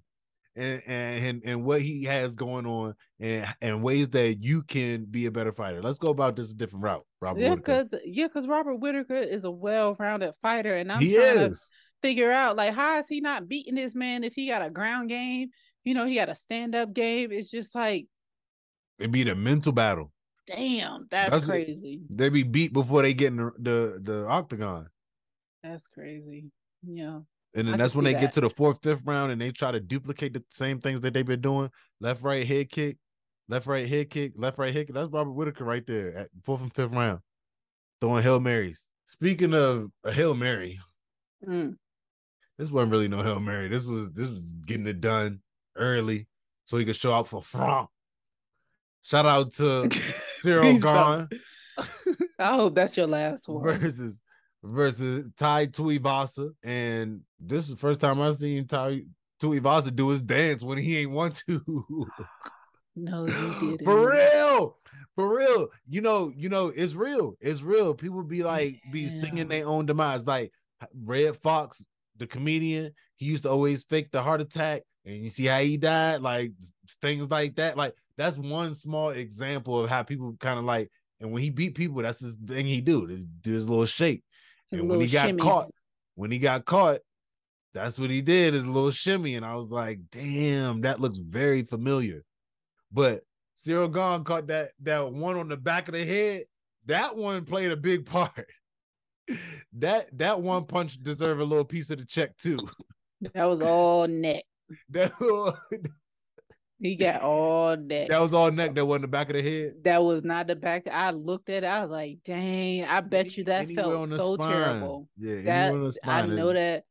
and 0.55 0.81
and 0.85 1.41
and 1.43 1.63
what 1.65 1.81
he 1.81 2.03
has 2.03 2.35
going 2.35 2.65
on 2.65 2.95
and 3.19 3.47
and 3.61 3.83
ways 3.83 4.09
that 4.09 4.43
you 4.43 4.63
can 4.63 5.05
be 5.05 5.25
a 5.25 5.31
better 5.31 5.51
fighter. 5.51 5.81
Let's 5.81 5.99
go 5.99 6.09
about 6.09 6.35
this 6.35 6.51
a 6.51 6.55
different 6.55 6.83
route. 6.83 7.05
Robert 7.19 7.41
yeah, 7.41 7.55
because 7.55 7.87
yeah, 8.05 8.27
because 8.27 8.47
Robert 8.47 8.75
Whittaker 8.75 9.15
is 9.15 9.43
a 9.43 9.51
well-rounded 9.51 10.33
fighter, 10.41 10.75
and 10.75 10.91
I'm 10.91 11.01
he 11.01 11.15
trying 11.15 11.51
is. 11.51 11.59
to 11.59 12.07
figure 12.07 12.31
out 12.31 12.55
like 12.55 12.73
how 12.73 12.99
is 12.99 13.05
he 13.09 13.21
not 13.21 13.47
beating 13.47 13.75
this 13.75 13.95
man 13.95 14.23
if 14.23 14.33
he 14.33 14.47
got 14.47 14.65
a 14.65 14.69
ground 14.69 15.09
game? 15.09 15.49
You 15.83 15.93
know, 15.93 16.05
he 16.05 16.15
got 16.15 16.29
a 16.29 16.35
stand-up 16.35 16.93
game. 16.93 17.31
It's 17.31 17.51
just 17.51 17.75
like 17.75 18.07
it'd 18.99 19.11
be 19.11 19.23
the 19.23 19.35
mental 19.35 19.71
battle. 19.71 20.11
Damn, 20.47 21.07
that's, 21.09 21.31
that's 21.31 21.45
crazy. 21.45 22.01
They 22.09 22.29
be 22.29 22.43
beat 22.43 22.71
before 22.71 23.01
they 23.01 23.13
get 23.13 23.27
in 23.27 23.37
the, 23.37 23.51
the, 23.57 23.99
the 24.01 24.27
octagon. 24.27 24.87
That's 25.63 25.87
crazy. 25.87 26.51
Yeah. 26.85 27.21
And 27.55 27.67
then 27.67 27.75
I 27.75 27.77
that's 27.77 27.95
when 27.95 28.05
they 28.05 28.13
that. 28.13 28.21
get 28.21 28.31
to 28.33 28.41
the 28.41 28.49
fourth, 28.49 28.79
fifth 28.83 29.03
round 29.05 29.31
and 29.31 29.41
they 29.41 29.51
try 29.51 29.71
to 29.71 29.79
duplicate 29.79 30.33
the 30.33 30.43
same 30.51 30.79
things 30.79 31.01
that 31.01 31.13
they've 31.13 31.25
been 31.25 31.41
doing. 31.41 31.71
Left, 31.99 32.21
right, 32.21 32.45
head 32.45 32.69
kick, 32.69 32.97
left, 33.47 33.65
right, 33.65 33.87
head 33.87 34.09
kick, 34.09 34.33
left, 34.35 34.59
right, 34.59 34.73
head 34.73 34.87
kick. 34.87 34.95
That's 34.95 35.11
Robert 35.11 35.31
Whittaker 35.31 35.63
right 35.63 35.85
there 35.87 36.15
at 36.15 36.29
fourth 36.43 36.61
and 36.61 36.73
fifth 36.73 36.91
round. 36.91 37.21
Throwing 38.01 38.23
Hail 38.23 38.39
Marys. 38.39 38.87
Speaking 39.07 39.53
of 39.53 39.89
a 40.03 40.11
Hail 40.11 40.35
Mary, 40.35 40.79
mm. 41.47 41.75
this 42.57 42.69
wasn't 42.69 42.91
really 42.91 43.07
no 43.07 43.23
Hail 43.23 43.39
Mary. 43.39 43.69
This 43.69 43.83
was 43.83 44.11
this 44.11 44.27
was 44.27 44.53
getting 44.67 44.87
it 44.87 44.99
done 44.99 45.39
early 45.77 46.27
so 46.65 46.77
he 46.77 46.85
could 46.85 46.95
show 46.95 47.13
up 47.13 47.27
for 47.27 47.41
France. 47.41 47.87
Shout 49.05 49.27
out 49.27 49.53
to 49.53 49.63
Ciryl 50.41 50.81
Gane. 50.81 51.39
I 52.39 52.55
hope 52.55 52.73
that's 52.73 52.97
your 52.97 53.05
last 53.05 53.47
one. 53.47 53.63
Versus 53.63 54.19
versus 54.63 55.29
Tai 55.37 55.67
Tuivasa. 55.67 56.49
And 56.63 57.21
this 57.39 57.65
is 57.65 57.69
the 57.69 57.75
first 57.75 58.01
time 58.01 58.19
I've 58.19 58.33
seen 58.33 58.65
Tai 58.65 59.03
Tuivasa 59.39 59.95
do 59.95 60.09
his 60.09 60.23
dance 60.23 60.63
when 60.63 60.79
he 60.79 60.97
ain't 60.97 61.11
want 61.11 61.43
to. 61.47 61.61
no, 62.95 63.27
you 63.27 63.55
didn't. 63.77 63.85
For 63.85 64.09
real. 64.09 64.77
For 65.13 65.37
real. 65.37 65.67
You 65.87 66.01
know, 66.01 66.33
you 66.35 66.49
know, 66.49 66.73
it's 66.75 66.95
real. 66.95 67.35
It's 67.39 67.61
real. 67.61 67.93
People 67.93 68.23
be 68.23 68.41
like 68.41 68.81
be 68.91 69.07
singing 69.07 69.49
their 69.49 69.67
own 69.67 69.85
demise. 69.85 70.25
Like 70.25 70.51
Redd 71.03 71.35
Foxx, 71.35 71.85
the 72.17 72.25
comedian, 72.25 72.91
he 73.17 73.27
used 73.27 73.43
to 73.43 73.51
always 73.51 73.83
fake 73.83 74.09
the 74.11 74.23
heart 74.23 74.41
attack. 74.41 74.81
And 75.05 75.17
you 75.17 75.29
see 75.29 75.45
how 75.45 75.59
he 75.59 75.77
died, 75.77 76.21
like 76.21 76.53
things 77.03 77.29
like 77.29 77.57
that. 77.57 77.77
Like 77.77 77.93
that's 78.17 78.37
one 78.37 78.75
small 78.75 79.09
example 79.09 79.79
of 79.79 79.89
how 79.89 80.03
people 80.03 80.35
kind 80.39 80.59
of 80.59 80.65
like, 80.65 80.89
and 81.19 81.31
when 81.31 81.41
he 81.41 81.49
beat 81.49 81.75
people, 81.75 82.01
that's 82.01 82.19
his 82.19 82.35
thing 82.35 82.65
he 82.65 82.81
do. 82.81 83.07
This 83.07 83.25
do 83.41 83.53
his 83.53 83.69
little 83.69 83.85
shake. 83.85 84.23
and 84.71 84.89
when 84.89 85.01
he 85.01 85.07
got 85.07 85.27
shimmy. 85.27 85.41
caught, 85.41 85.69
when 86.15 86.31
he 86.31 86.39
got 86.39 86.65
caught, 86.65 86.99
that's 87.73 87.99
what 87.99 88.09
he 88.09 88.21
did, 88.21 88.53
his 88.53 88.65
little 88.65 88.91
shimmy. 88.91 89.35
And 89.35 89.45
I 89.45 89.55
was 89.55 89.69
like, 89.69 89.99
damn, 90.11 90.81
that 90.81 91.01
looks 91.01 91.17
very 91.17 91.63
familiar. 91.63 92.23
But 92.91 93.21
Ciryl 93.57 93.93
Gane 93.93 94.23
caught 94.23 94.47
that 94.47 94.71
that 94.83 95.11
one 95.11 95.37
on 95.37 95.49
the 95.49 95.57
back 95.57 95.87
of 95.87 95.93
the 95.93 96.05
head. 96.05 96.43
That 96.85 97.15
one 97.15 97.45
played 97.45 97.71
a 97.71 97.77
big 97.77 98.05
part. 98.05 98.47
that 99.73 100.07
that 100.17 100.41
one 100.41 100.65
punch 100.65 101.01
deserved 101.01 101.41
a 101.41 101.45
little 101.45 101.65
piece 101.65 101.89
of 101.89 101.99
the 101.99 102.05
check 102.05 102.37
too. 102.37 102.59
That 103.33 103.45
was 103.45 103.61
all 103.61 104.07
neck. 104.07 104.43
That 104.89 105.13
he 106.79 106.95
got 106.95 107.21
all 107.21 107.77
neck. 107.77 108.09
That 108.09 108.21
was 108.21 108.33
all 108.33 108.51
neck. 108.51 108.75
That 108.75 108.85
wasn't 108.85 109.03
the 109.03 109.07
back 109.07 109.29
of 109.29 109.35
the 109.35 109.41
head. 109.41 109.75
That 109.83 110.03
was 110.03 110.23
not 110.23 110.47
the 110.47 110.55
back. 110.55 110.87
I 110.87 111.11
looked 111.11 111.49
at 111.49 111.63
it. 111.63 111.67
I 111.67 111.81
was 111.81 111.91
like, 111.91 112.19
dang, 112.25 112.83
I 112.83 113.01
bet 113.01 113.37
you 113.37 113.45
that 113.45 113.63
Anywhere 113.63 113.83
felt 113.83 114.09
so 114.09 114.33
spine. 114.35 114.51
terrible. 114.51 115.09
Yeah, 115.17 115.41
that, 115.71 115.97
I 116.03 116.25
know 116.25 116.53
that. 116.53 116.83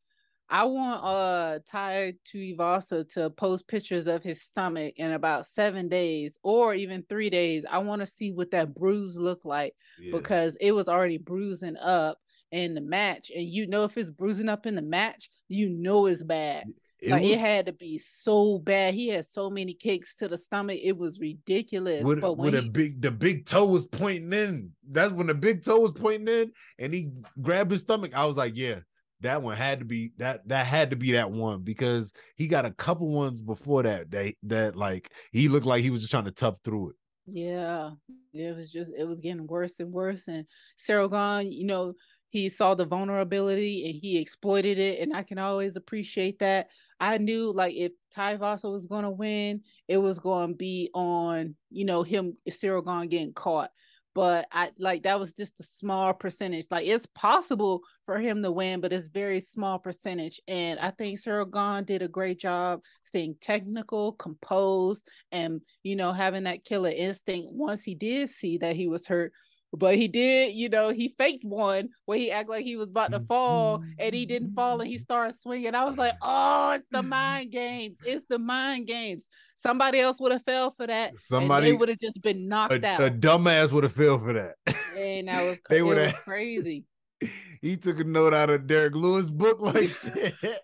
I 0.48 0.64
want 0.64 1.02
uh 1.02 1.58
Tai 1.66 2.14
Tuivasa 2.32 3.10
to 3.14 3.30
post 3.30 3.66
pictures 3.66 4.06
of 4.06 4.22
his 4.22 4.42
stomach 4.42 4.94
in 4.96 5.12
about 5.12 5.46
seven 5.46 5.88
days 5.88 6.38
or 6.42 6.74
even 6.74 7.04
three 7.08 7.30
days. 7.30 7.64
I 7.68 7.78
want 7.78 8.00
to 8.00 8.06
see 8.06 8.30
what 8.30 8.50
that 8.50 8.74
bruise 8.74 9.16
looked 9.16 9.46
like 9.46 9.74
yeah. 9.98 10.12
because 10.12 10.56
it 10.60 10.72
was 10.72 10.86
already 10.86 11.18
bruising 11.18 11.76
up 11.78 12.18
in 12.52 12.74
the 12.74 12.82
match. 12.82 13.30
And 13.34 13.44
you 13.44 13.66
know 13.66 13.84
if 13.84 13.96
it's 13.96 14.10
bruising 14.10 14.48
up 14.48 14.66
in 14.66 14.74
the 14.74 14.82
match, 14.82 15.30
you 15.48 15.70
know 15.70 16.06
it's 16.06 16.22
bad. 16.22 16.64
It, 17.04 17.10
like 17.10 17.22
was, 17.22 17.32
it 17.32 17.38
had 17.38 17.66
to 17.66 17.72
be 17.72 17.98
so 17.98 18.58
bad. 18.58 18.94
He 18.94 19.08
had 19.08 19.30
so 19.30 19.50
many 19.50 19.74
kicks 19.74 20.14
to 20.16 20.28
the 20.28 20.38
stomach. 20.38 20.78
It 20.82 20.96
was 20.96 21.20
ridiculous. 21.20 22.02
With, 22.02 22.20
but 22.20 22.38
when 22.38 22.52
with 22.52 22.62
he, 22.62 22.66
a 22.66 22.70
big 22.70 23.02
the 23.02 23.10
big 23.10 23.44
toe 23.44 23.66
was 23.66 23.86
pointing 23.86 24.32
in. 24.32 24.70
That's 24.90 25.12
when 25.12 25.26
the 25.26 25.34
big 25.34 25.62
toe 25.62 25.80
was 25.80 25.92
pointing 25.92 26.34
in 26.34 26.52
and 26.78 26.94
he 26.94 27.10
grabbed 27.42 27.70
his 27.70 27.82
stomach. 27.82 28.16
I 28.16 28.24
was 28.24 28.38
like, 28.38 28.56
yeah, 28.56 28.80
that 29.20 29.42
one 29.42 29.56
had 29.56 29.80
to 29.80 29.84
be 29.84 30.12
that 30.16 30.48
that 30.48 30.66
had 30.66 30.90
to 30.90 30.96
be 30.96 31.12
that 31.12 31.30
one 31.30 31.60
because 31.60 32.12
he 32.36 32.46
got 32.46 32.64
a 32.64 32.70
couple 32.70 33.08
ones 33.08 33.40
before 33.40 33.82
that 33.82 34.10
that 34.10 34.34
that 34.44 34.76
like 34.76 35.12
he 35.30 35.48
looked 35.48 35.66
like 35.66 35.82
he 35.82 35.90
was 35.90 36.00
just 36.00 36.10
trying 36.10 36.24
to 36.24 36.30
tough 36.30 36.56
through 36.64 36.90
it. 36.90 36.96
Yeah, 37.26 37.90
it 38.32 38.56
was 38.56 38.70
just 38.70 38.92
it 38.96 39.04
was 39.04 39.20
getting 39.20 39.46
worse 39.46 39.72
and 39.78 39.92
worse. 39.92 40.24
And 40.26 40.46
Ciryl 40.88 41.10
Gane, 41.10 41.52
you 41.52 41.66
know, 41.66 41.94
he 42.34 42.48
saw 42.48 42.74
the 42.74 42.84
vulnerability 42.84 43.88
and 43.88 43.94
he 43.94 44.18
exploited 44.18 44.76
it, 44.76 44.98
and 44.98 45.14
I 45.14 45.22
can 45.22 45.38
always 45.38 45.76
appreciate 45.76 46.40
that. 46.40 46.66
I 46.98 47.18
knew 47.18 47.52
like 47.52 47.76
if 47.76 47.92
Tai 48.12 48.38
Tuivasa 48.38 48.72
was 48.72 48.86
going 48.86 49.04
to 49.04 49.10
win, 49.10 49.62
it 49.86 49.98
was 49.98 50.18
going 50.18 50.48
to 50.48 50.56
be 50.56 50.90
on 50.94 51.54
you 51.70 51.84
know 51.84 52.02
him 52.02 52.36
Ciryl 52.50 52.84
Gane 52.84 53.08
getting 53.08 53.34
caught. 53.34 53.70
But 54.16 54.48
I 54.50 54.72
like 54.80 55.04
that 55.04 55.20
was 55.20 55.32
just 55.32 55.52
a 55.60 55.64
small 55.78 56.12
percentage. 56.12 56.66
Like 56.72 56.88
it's 56.88 57.06
possible 57.14 57.82
for 58.04 58.18
him 58.18 58.42
to 58.42 58.50
win, 58.50 58.80
but 58.80 58.92
it's 58.92 59.06
very 59.06 59.40
small 59.40 59.78
percentage. 59.78 60.40
And 60.48 60.80
I 60.80 60.90
think 60.90 61.20
Ciryl 61.20 61.52
Gane 61.52 61.84
did 61.84 62.02
a 62.02 62.08
great 62.08 62.40
job 62.40 62.80
staying 63.04 63.36
technical, 63.42 64.14
composed, 64.14 65.02
and 65.30 65.60
you 65.84 65.94
know 65.94 66.12
having 66.12 66.44
that 66.44 66.64
killer 66.64 66.90
instinct. 66.90 67.52
Once 67.52 67.84
he 67.84 67.94
did 67.94 68.28
see 68.28 68.58
that 68.58 68.74
he 68.74 68.88
was 68.88 69.06
hurt, 69.06 69.32
but 69.76 69.96
he 69.96 70.08
did, 70.08 70.54
you 70.54 70.68
know, 70.68 70.90
he 70.90 71.14
faked 71.18 71.44
one 71.44 71.88
where 72.04 72.18
he 72.18 72.30
acted 72.30 72.50
like 72.50 72.64
he 72.64 72.76
was 72.76 72.88
about 72.88 73.10
to 73.12 73.20
fall 73.20 73.82
and 73.98 74.14
he 74.14 74.26
didn't 74.26 74.54
fall 74.54 74.80
and 74.80 74.88
he 74.88 74.98
started 74.98 75.38
swinging. 75.40 75.74
I 75.74 75.84
was 75.84 75.96
like, 75.96 76.14
oh, 76.22 76.72
it's 76.72 76.88
the 76.90 77.02
mind 77.02 77.52
games. 77.52 77.96
It's 78.04 78.24
the 78.28 78.38
mind 78.38 78.86
games. 78.86 79.28
Somebody 79.56 80.00
else 80.00 80.20
would 80.20 80.32
have 80.32 80.44
fell 80.44 80.74
for 80.76 80.86
that. 80.86 81.18
Somebody 81.18 81.72
would 81.72 81.88
have 81.88 81.98
just 81.98 82.20
been 82.22 82.48
knocked 82.48 82.74
a, 82.74 82.86
out. 82.86 83.00
A 83.00 83.10
dumbass 83.10 83.72
would 83.72 83.82
have 83.82 83.92
fell 83.92 84.18
for 84.18 84.32
that. 84.32 84.56
And 84.96 85.28
that 85.28 85.42
was, 85.42 85.58
they 85.70 85.82
would 85.82 85.98
have 85.98 86.14
crazy. 86.16 86.84
He 87.62 87.78
took 87.78 87.98
a 87.98 88.04
note 88.04 88.34
out 88.34 88.50
of 88.50 88.66
Derrick 88.66 88.94
Lewis' 88.94 89.30
book 89.30 89.58
like 89.58 89.88
shit. 89.88 90.34
hey, 90.42 90.58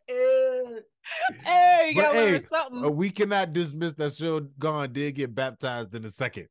you 1.89 1.95
gotta 1.95 2.19
hey, 2.19 2.33
learn 2.33 2.47
something. 2.53 2.85
Uh, 2.85 2.91
we 2.91 3.09
cannot 3.09 3.55
dismiss 3.55 3.95
that 3.95 4.51
Gane 4.61 4.93
did 4.93 5.15
get 5.15 5.35
baptized 5.35 5.95
in 5.95 6.05
a 6.05 6.11
second. 6.11 6.49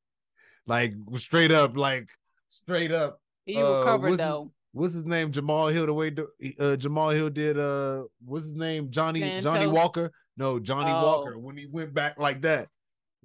Like 0.65 0.95
straight 1.17 1.51
up, 1.51 1.77
like 1.77 2.09
straight 2.49 2.91
up. 2.91 3.19
He 3.45 3.57
uh, 3.61 3.79
recovered 3.79 4.17
though. 4.17 4.43
His, 4.43 4.51
what's 4.73 4.93
his 4.93 5.05
name? 5.05 5.31
Jamal 5.31 5.67
Hill. 5.67 5.85
The 5.85 5.93
way 5.93 6.13
uh, 6.59 6.75
Jamal 6.75 7.09
Hill 7.09 7.29
did. 7.29 7.57
Uh, 7.57 8.03
what's 8.23 8.45
his 8.45 8.55
name? 8.55 8.91
Johnny 8.91 9.21
Santos. 9.21 9.43
Johnny 9.43 9.67
Walker. 9.67 10.11
No, 10.37 10.59
Johnny 10.59 10.91
Oh. 10.91 11.01
Walker 11.03 11.37
when 11.37 11.57
he 11.57 11.65
went 11.67 11.93
back 11.93 12.19
like 12.19 12.41
that. 12.43 12.67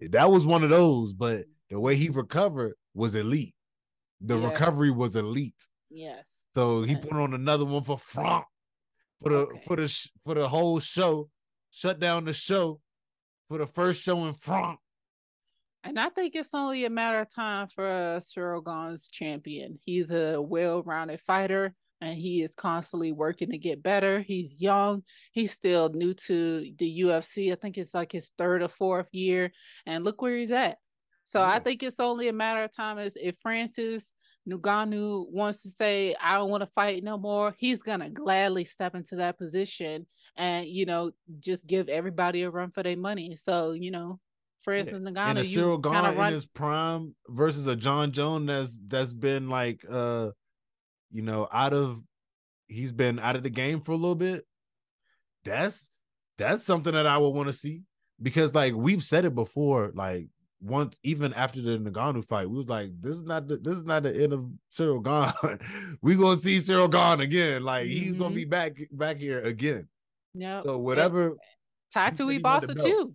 That 0.00 0.30
was 0.30 0.46
one 0.46 0.64
of 0.64 0.70
those, 0.70 1.12
but 1.12 1.44
the 1.70 1.78
way 1.78 1.94
he 1.96 2.08
recovered 2.08 2.74
was 2.94 3.14
elite. 3.14 3.54
The 4.20 4.38
Yes. 4.38 4.52
recovery 4.52 4.90
was 4.90 5.16
elite. 5.16 5.68
Yes. 5.90 6.24
So 6.54 6.82
he 6.82 6.96
put 6.96 7.12
on 7.12 7.34
another 7.34 7.64
one 7.64 7.82
for 7.84 7.98
France 7.98 8.46
for 9.22 9.30
the 9.30 9.37
Okay. 9.38 9.62
for 9.66 9.76
the 9.76 10.08
for 10.24 10.34
the 10.34 10.48
whole 10.48 10.80
show. 10.80 11.28
Shut 11.70 11.98
down 11.98 12.24
the 12.24 12.32
show 12.32 12.80
for 13.48 13.58
the 13.58 13.66
first 13.66 14.00
show 14.02 14.24
in 14.26 14.34
France. 14.34 14.78
And 15.85 16.01
I 16.01 16.09
think 16.09 16.35
it's 16.35 16.55
only 16.55 16.87
a 16.87 16.90
matter 16.90 17.20
of 17.20 17.31
time 17.31 17.68
for 17.68 17.87
uh, 17.87 18.20
Ciryl 18.20 18.64
Gane's 18.64 19.07
champion. 19.09 19.79
He's 19.83 20.11
a 20.11 20.40
well-rounded 20.40 21.20
fighter, 21.20 21.77
and 22.01 22.16
he 22.18 22.42
is 22.42 22.55
constantly 22.55 23.12
working 23.12 23.51
to 23.51 23.59
get 23.59 23.83
better. 23.83 24.23
He's 24.23 24.55
young. 24.59 25.03
He's 25.33 25.53
still 25.53 25.90
new 25.90 26.14
to 26.14 26.73
the 26.79 27.01
UFC. 27.01 27.53
I 27.53 27.57
think 27.57 27.77
it's 27.77 27.92
like 27.92 28.12
his 28.12 28.31
third 28.38 28.62
or 28.62 28.68
fourth 28.68 29.09
year, 29.12 29.53
and 29.87 30.05
look 30.05 30.23
where 30.23 30.38
he's 30.38 30.51
at. 30.51 30.79
So 31.27 31.42
I 31.42 31.61
think 31.61 31.83
it's 31.83 32.01
only 32.01 32.29
a 32.29 32.33
matter 32.33 32.64
of 32.64 32.73
time. 32.75 32.99
As 32.99 33.12
if 33.16 33.37
Francis 33.42 34.09
Ngannou 34.49 35.31
wants 35.33 35.62
to 35.62 35.70
say, 35.70 36.14
"I 36.14 36.37
don't 36.38 36.51
want 36.51 36.62
to 36.62 36.70
fight 36.75 37.05
no 37.05 37.18
more," 37.18 37.55
he's 37.59 37.81
gonna 37.83 38.09
gladly 38.11 38.64
step 38.64 38.94
into 38.94 39.16
that 39.16 39.37
position 39.38 40.07
and 40.37 40.66
you 40.66 40.87
know 40.87 41.12
just 41.40 41.66
give 41.66 41.90
everybody 41.90 42.42
a 42.42 42.51
run 42.51 42.70
for 42.70 42.83
their 42.83 42.97
money. 42.97 43.37
So 43.37 43.73
you 43.73 43.90
know. 43.90 44.20
Francis 44.64 44.94
and 44.94 45.07
Ngannou, 45.07 45.38
a 45.38 45.42
Ciryl 45.42 45.83
kind 45.83 46.07
Gane 46.07 46.16
run 46.16 46.27
in 46.29 46.33
his 46.33 46.46
prime 46.46 47.14
versus 47.29 47.66
a 47.66 47.77
Jon 47.77 48.12
Jones 48.12 48.46
that's 48.46 48.81
that's 48.87 49.12
been 49.12 49.48
like 49.48 49.85
uh 49.88 50.31
you 51.11 51.22
know 51.22 51.46
out 51.53 51.72
of 51.72 52.00
he's 52.66 52.92
been 52.92 53.18
out 53.18 53.37
of 53.37 53.42
the 53.42 53.50
game 53.50 53.81
for 53.81 53.92
a 53.92 53.96
little 53.96 54.14
bit. 54.14 54.46
That's 55.44 55.90
that's 56.38 56.64
something 56.64 56.94
that 56.94 57.07
I 57.07 57.18
would 57.18 57.29
want 57.31 57.48
to 57.48 57.53
see 57.53 57.83
because 58.20 58.55
like 58.55 58.74
we've 58.74 59.03
said 59.03 59.24
it 59.24 59.35
before, 59.35 59.92
like 59.94 60.29
once 60.61 60.98
even 61.03 61.35
after 61.35 61.61
the 61.61 61.77
Ngannou 61.79 62.24
fight, 62.24 62.48
we 62.48 62.57
was 62.57 62.68
like, 62.68 62.90
this 62.98 63.14
is 63.16 63.22
not 63.22 63.46
the 63.48 63.59
this 63.59 63.77
is 63.77 63.85
not 63.85 64.03
the 64.03 64.22
end 64.22 64.33
of 64.33 64.46
Ciryl 64.72 65.03
Gane. 65.05 65.59
we 66.03 66.14
gonna 66.16 66.40
see 66.40 66.57
Ciryl 66.57 66.90
Gane 66.90 67.20
again. 67.20 67.62
Like 67.64 67.87
he's 67.87 68.14
gonna 68.14 68.31
Mhm. 68.31 68.35
be 68.37 68.44
back 68.46 68.72
back 68.92 69.18
here 69.18 69.40
again. 69.40 69.88
Yeah. 70.33 70.62
So 70.62 70.79
whatever 70.79 71.37
won 72.40 72.40
the 72.66 72.74
Ibasa 72.74 72.83
too. 72.87 73.14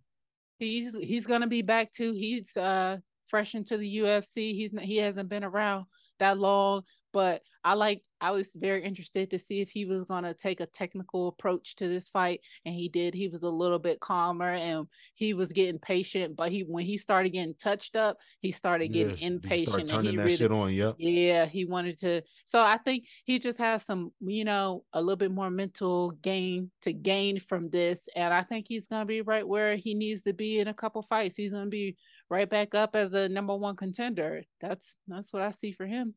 He's 0.60 0.92
he's 1.02 1.26
gonna 1.26 1.48
be 1.48 1.62
back 1.62 1.94
too. 1.94 2.12
He's 2.12 2.56
uh 2.56 2.98
fresh 3.28 3.56
into 3.56 3.78
the 3.78 3.98
UFC. 4.00 4.54
He's 4.54 4.72
he 4.82 4.98
hasn't 4.98 5.30
been 5.30 5.44
around 5.44 5.86
that 6.20 6.38
long, 6.38 6.84
but 7.14 7.42
I 7.64 7.74
like 7.74 8.02
I 8.22 8.32
was 8.32 8.48
very 8.56 8.84
interested 8.84 9.30
to 9.30 9.40
see 9.40 9.62
if 9.62 9.70
he 9.70 9.86
was 9.86 10.06
gonna 10.06 10.34
take 10.34 10.60
a 10.60 10.66
technical 10.66 11.30
approach 11.30 11.76
to 11.76 11.88
this 11.88 12.10
fight, 12.10 12.42
and 12.66 12.76
he 12.76 12.90
did. 12.90 13.14
He 13.14 13.28
was 13.28 13.44
a 13.44 13.50
little 13.50 13.80
bit 13.80 14.00
calmer 14.00 14.52
and 14.52 14.88
he 15.16 15.34
was 15.34 15.52
getting 15.52 15.80
patient, 15.80 16.36
but 16.36 16.52
he 16.52 16.62
when 16.62 16.86
he 16.86 16.98
started 16.98 17.30
getting 17.30 17.56
touched 17.56 17.96
up, 17.96 18.18
he 18.42 18.52
started 18.52 18.90
getting 18.90 19.18
yeah, 19.18 19.28
impatient 19.28 19.80
and 19.80 19.90
turning 19.90 20.12
he 20.12 20.18
that 20.18 20.24
really 20.24 20.38
shit 20.38 20.52
on. 20.52 20.74
Yep. 20.74 20.96
yeah, 21.00 21.46
he 21.46 21.66
wanted 21.66 22.00
to. 22.00 22.22
So 22.46 22.62
I 22.64 22.78
think 22.78 23.06
he 23.26 23.40
just 23.40 23.58
has 23.58 23.84
some, 23.86 24.12
you 24.20 24.46
know, 24.46 24.84
a 24.94 25.02
little 25.02 25.16
bit 25.16 25.32
more 25.32 25.50
mental 25.50 26.12
gain 26.12 26.72
to 26.84 26.94
gain 26.94 27.40
from 27.40 27.70
this. 27.70 28.08
And 28.16 28.34
I 28.34 28.44
think 28.44 28.66
he's 28.68 28.88
going 28.88 29.02
to 29.02 29.06
be 29.06 29.22
right 29.22 29.48
where 29.48 29.76
he 29.76 29.94
needs 29.94 30.24
to 30.24 30.34
be 30.34 30.60
in 30.60 30.68
a 30.68 30.74
couple 30.74 31.02
fights. 31.04 31.36
He's 31.36 31.52
going 31.52 31.66
to 31.66 31.70
be 31.70 31.98
right 32.30 32.50
back 32.50 32.76
up 32.76 32.96
as 32.96 33.14
a 33.14 33.30
number 33.30 33.56
one 33.56 33.76
contender. 33.76 34.44
That's 34.62 34.96
that's 35.08 35.34
what 35.34 35.42
I 35.42 35.52
see 35.52 35.72
for 35.72 35.86
him. 35.86 36.16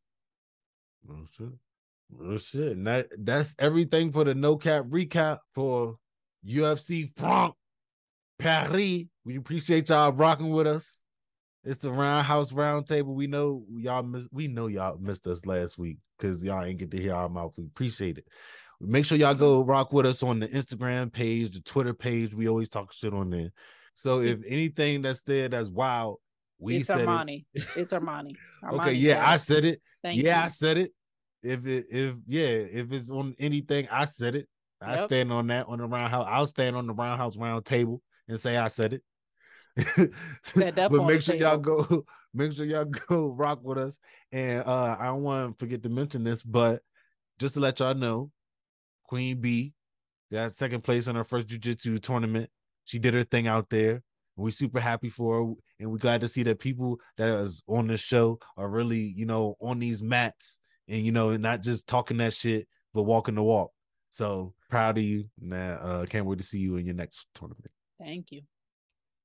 Oh 1.10 1.26
shit. 1.36 1.52
Oh 2.20 2.36
shit. 2.36 2.72
And 2.72 2.86
that 2.86 3.08
that's 3.18 3.54
everything 3.58 4.12
for 4.12 4.24
the 4.24 4.34
no 4.34 4.56
cap 4.56 4.84
recap 4.84 5.38
for 5.54 5.96
UFC 6.46 7.10
France 7.16 7.54
Paris. 8.38 9.06
We 9.24 9.36
appreciate 9.36 9.88
y'all 9.88 10.12
rocking 10.12 10.50
with 10.50 10.66
us. 10.66 11.02
It's 11.64 11.78
the 11.78 11.92
Roundhouse 11.92 12.52
Roundtable. 12.52 13.14
We 13.14 13.28
know 13.28 13.64
y'all 13.70 14.02
miss 14.02 14.28
we 14.32 14.48
know 14.48 14.66
y'all 14.66 14.98
missed 14.98 15.26
us 15.26 15.46
last 15.46 15.78
week 15.78 15.98
because 16.18 16.42
y'all 16.44 16.64
ain't 16.64 16.78
get 16.78 16.90
to 16.90 17.00
hear 17.00 17.14
our 17.14 17.28
mouth. 17.28 17.54
We 17.56 17.64
appreciate 17.64 18.18
it. 18.18 18.26
Make 18.80 19.04
sure 19.04 19.16
y'all 19.16 19.34
go 19.34 19.62
rock 19.62 19.92
with 19.92 20.06
us 20.06 20.24
on 20.24 20.40
the 20.40 20.48
Instagram 20.48 21.12
page, 21.12 21.54
the 21.54 21.60
Twitter 21.60 21.94
page. 21.94 22.34
We 22.34 22.48
always 22.48 22.68
talk 22.68 22.92
shit 22.92 23.14
on 23.14 23.30
there. 23.30 23.52
So 23.94 24.20
if 24.20 24.40
anything 24.46 25.02
that's 25.02 25.22
there 25.22 25.48
that's 25.48 25.68
wild, 25.68 26.16
we 26.58 26.78
it's 26.78 26.88
said 26.88 27.00
it. 27.00 27.06
Armani. 27.06 27.44
It's 27.54 27.92
Armani. 27.92 28.34
Okay, 28.72 28.92
yeah, 28.92 29.28
I 29.28 29.36
said 29.36 29.64
it. 29.64 29.82
Thank 30.02 30.22
yeah, 30.22 30.44
I 30.44 30.48
said 30.48 30.78
it. 30.78 30.92
If 31.42 31.66
it 31.66 31.86
if 31.90 32.14
yeah, 32.26 32.46
if 32.46 32.92
it's 32.92 33.10
on 33.10 33.34
anything, 33.38 33.88
I 33.90 34.04
said 34.04 34.36
it. 34.36 34.48
I 34.80 34.96
Yep. 34.96 35.06
stand 35.06 35.32
on 35.32 35.46
that 35.48 35.66
on 35.68 35.78
the 35.78 35.86
roundhouse. 35.86 36.26
I'll 36.28 36.46
stand 36.46 36.76
on 36.76 36.86
the 36.86 36.94
roundhouse 36.94 37.36
round 37.36 37.64
table 37.64 38.02
and 38.28 38.38
say 38.38 38.56
I 38.56 38.68
said 38.68 38.94
it. 38.94 39.02
But 40.54 40.90
make 41.06 41.22
sure 41.22 41.34
y'all 41.36 41.58
go, 41.58 42.04
make 42.34 42.52
sure 42.52 42.66
y'all 42.66 42.84
go 42.84 43.28
rock 43.28 43.60
with 43.62 43.78
us. 43.78 43.98
And 44.32 44.64
uh 44.66 44.96
I 44.98 45.06
don't 45.06 45.22
want 45.22 45.58
to 45.58 45.64
forget 45.64 45.82
to 45.84 45.88
mention 45.88 46.24
this, 46.24 46.42
but 46.42 46.82
just 47.38 47.54
to 47.54 47.60
let 47.60 47.80
y'all 47.80 47.94
know, 47.94 48.30
Queen 49.04 49.40
B 49.40 49.72
got 50.32 50.52
second 50.52 50.82
place 50.82 51.06
in 51.06 51.16
her 51.16 51.24
first 51.24 51.48
jujitsu 51.48 52.00
tournament. 52.00 52.50
She 52.84 52.98
did 52.98 53.14
her 53.14 53.24
thing 53.24 53.46
out 53.46 53.70
there. 53.70 54.02
We 54.36 54.50
super 54.50 54.80
happy 54.80 55.10
for 55.10 55.44
her, 55.44 55.52
and 55.82 55.90
we're 55.90 55.98
glad 55.98 56.20
to 56.20 56.28
see 56.28 56.44
that 56.44 56.60
people 56.60 56.98
that 57.16 57.34
is 57.40 57.62
on 57.66 57.88
this 57.88 58.00
show 58.00 58.38
are 58.56 58.68
really, 58.68 59.12
you 59.16 59.26
know, 59.26 59.56
on 59.60 59.80
these 59.80 60.02
mats 60.02 60.60
and 60.88 61.04
you 61.04 61.12
know, 61.12 61.36
not 61.36 61.60
just 61.60 61.88
talking 61.88 62.18
that 62.18 62.32
shit, 62.32 62.68
but 62.94 63.02
walking 63.02 63.34
the 63.34 63.42
walk. 63.42 63.72
So 64.10 64.54
proud 64.70 64.98
of 64.98 65.04
you. 65.04 65.24
Nah, 65.40 65.56
uh, 65.56 66.06
can't 66.06 66.26
wait 66.26 66.38
to 66.38 66.44
see 66.44 66.58
you 66.58 66.76
in 66.76 66.86
your 66.86 66.94
next 66.94 67.26
tournament. 67.34 67.70
Thank 67.98 68.30
you. 68.30 68.42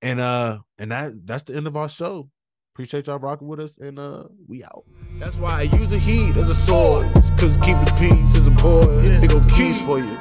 And 0.02 0.20
uh, 0.20 0.60
and 0.78 0.92
that 0.92 1.14
that's 1.26 1.44
the 1.44 1.56
end 1.56 1.68
of 1.68 1.76
our 1.76 1.90
show. 1.90 2.30
Appreciate 2.74 3.08
y'all 3.08 3.18
rocking 3.18 3.48
with 3.48 3.60
us, 3.60 3.78
and 3.80 3.98
uh, 3.98 4.26
we 4.48 4.64
out. 4.64 4.84
That's 5.20 5.36
why 5.38 5.60
I 5.60 5.62
use 5.64 5.90
the 5.90 5.98
heat 5.98 6.38
as 6.38 6.48
a 6.48 6.56
sword. 6.56 7.12
Cause 7.38 7.58
keep 7.58 7.78
the 7.86 7.96
peace 8.00 8.36
is 8.36 8.48
a 8.48 8.52
boy. 8.52 8.86
They 9.02 9.28
go 9.28 9.40
keys 9.42 9.82
for 9.82 10.00
you. 10.00 10.18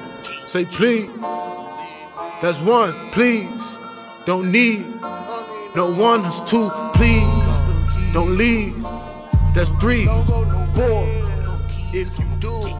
Say 0.47 0.65
please. 0.65 1.11
That's 2.43 2.61
one, 2.61 3.11
please. 3.11 3.51
Don't 4.25 4.51
need. 4.51 4.85
No 5.77 5.91
one, 5.91 6.23
that's 6.23 6.41
two, 6.51 6.71
please. 6.95 7.21
Don't 8.15 8.39
leave. 8.39 8.83
That's 9.55 9.69
three, 9.73 10.07
four. 10.07 11.07
If 11.93 12.19
you 12.19 12.25
do. 12.41 12.56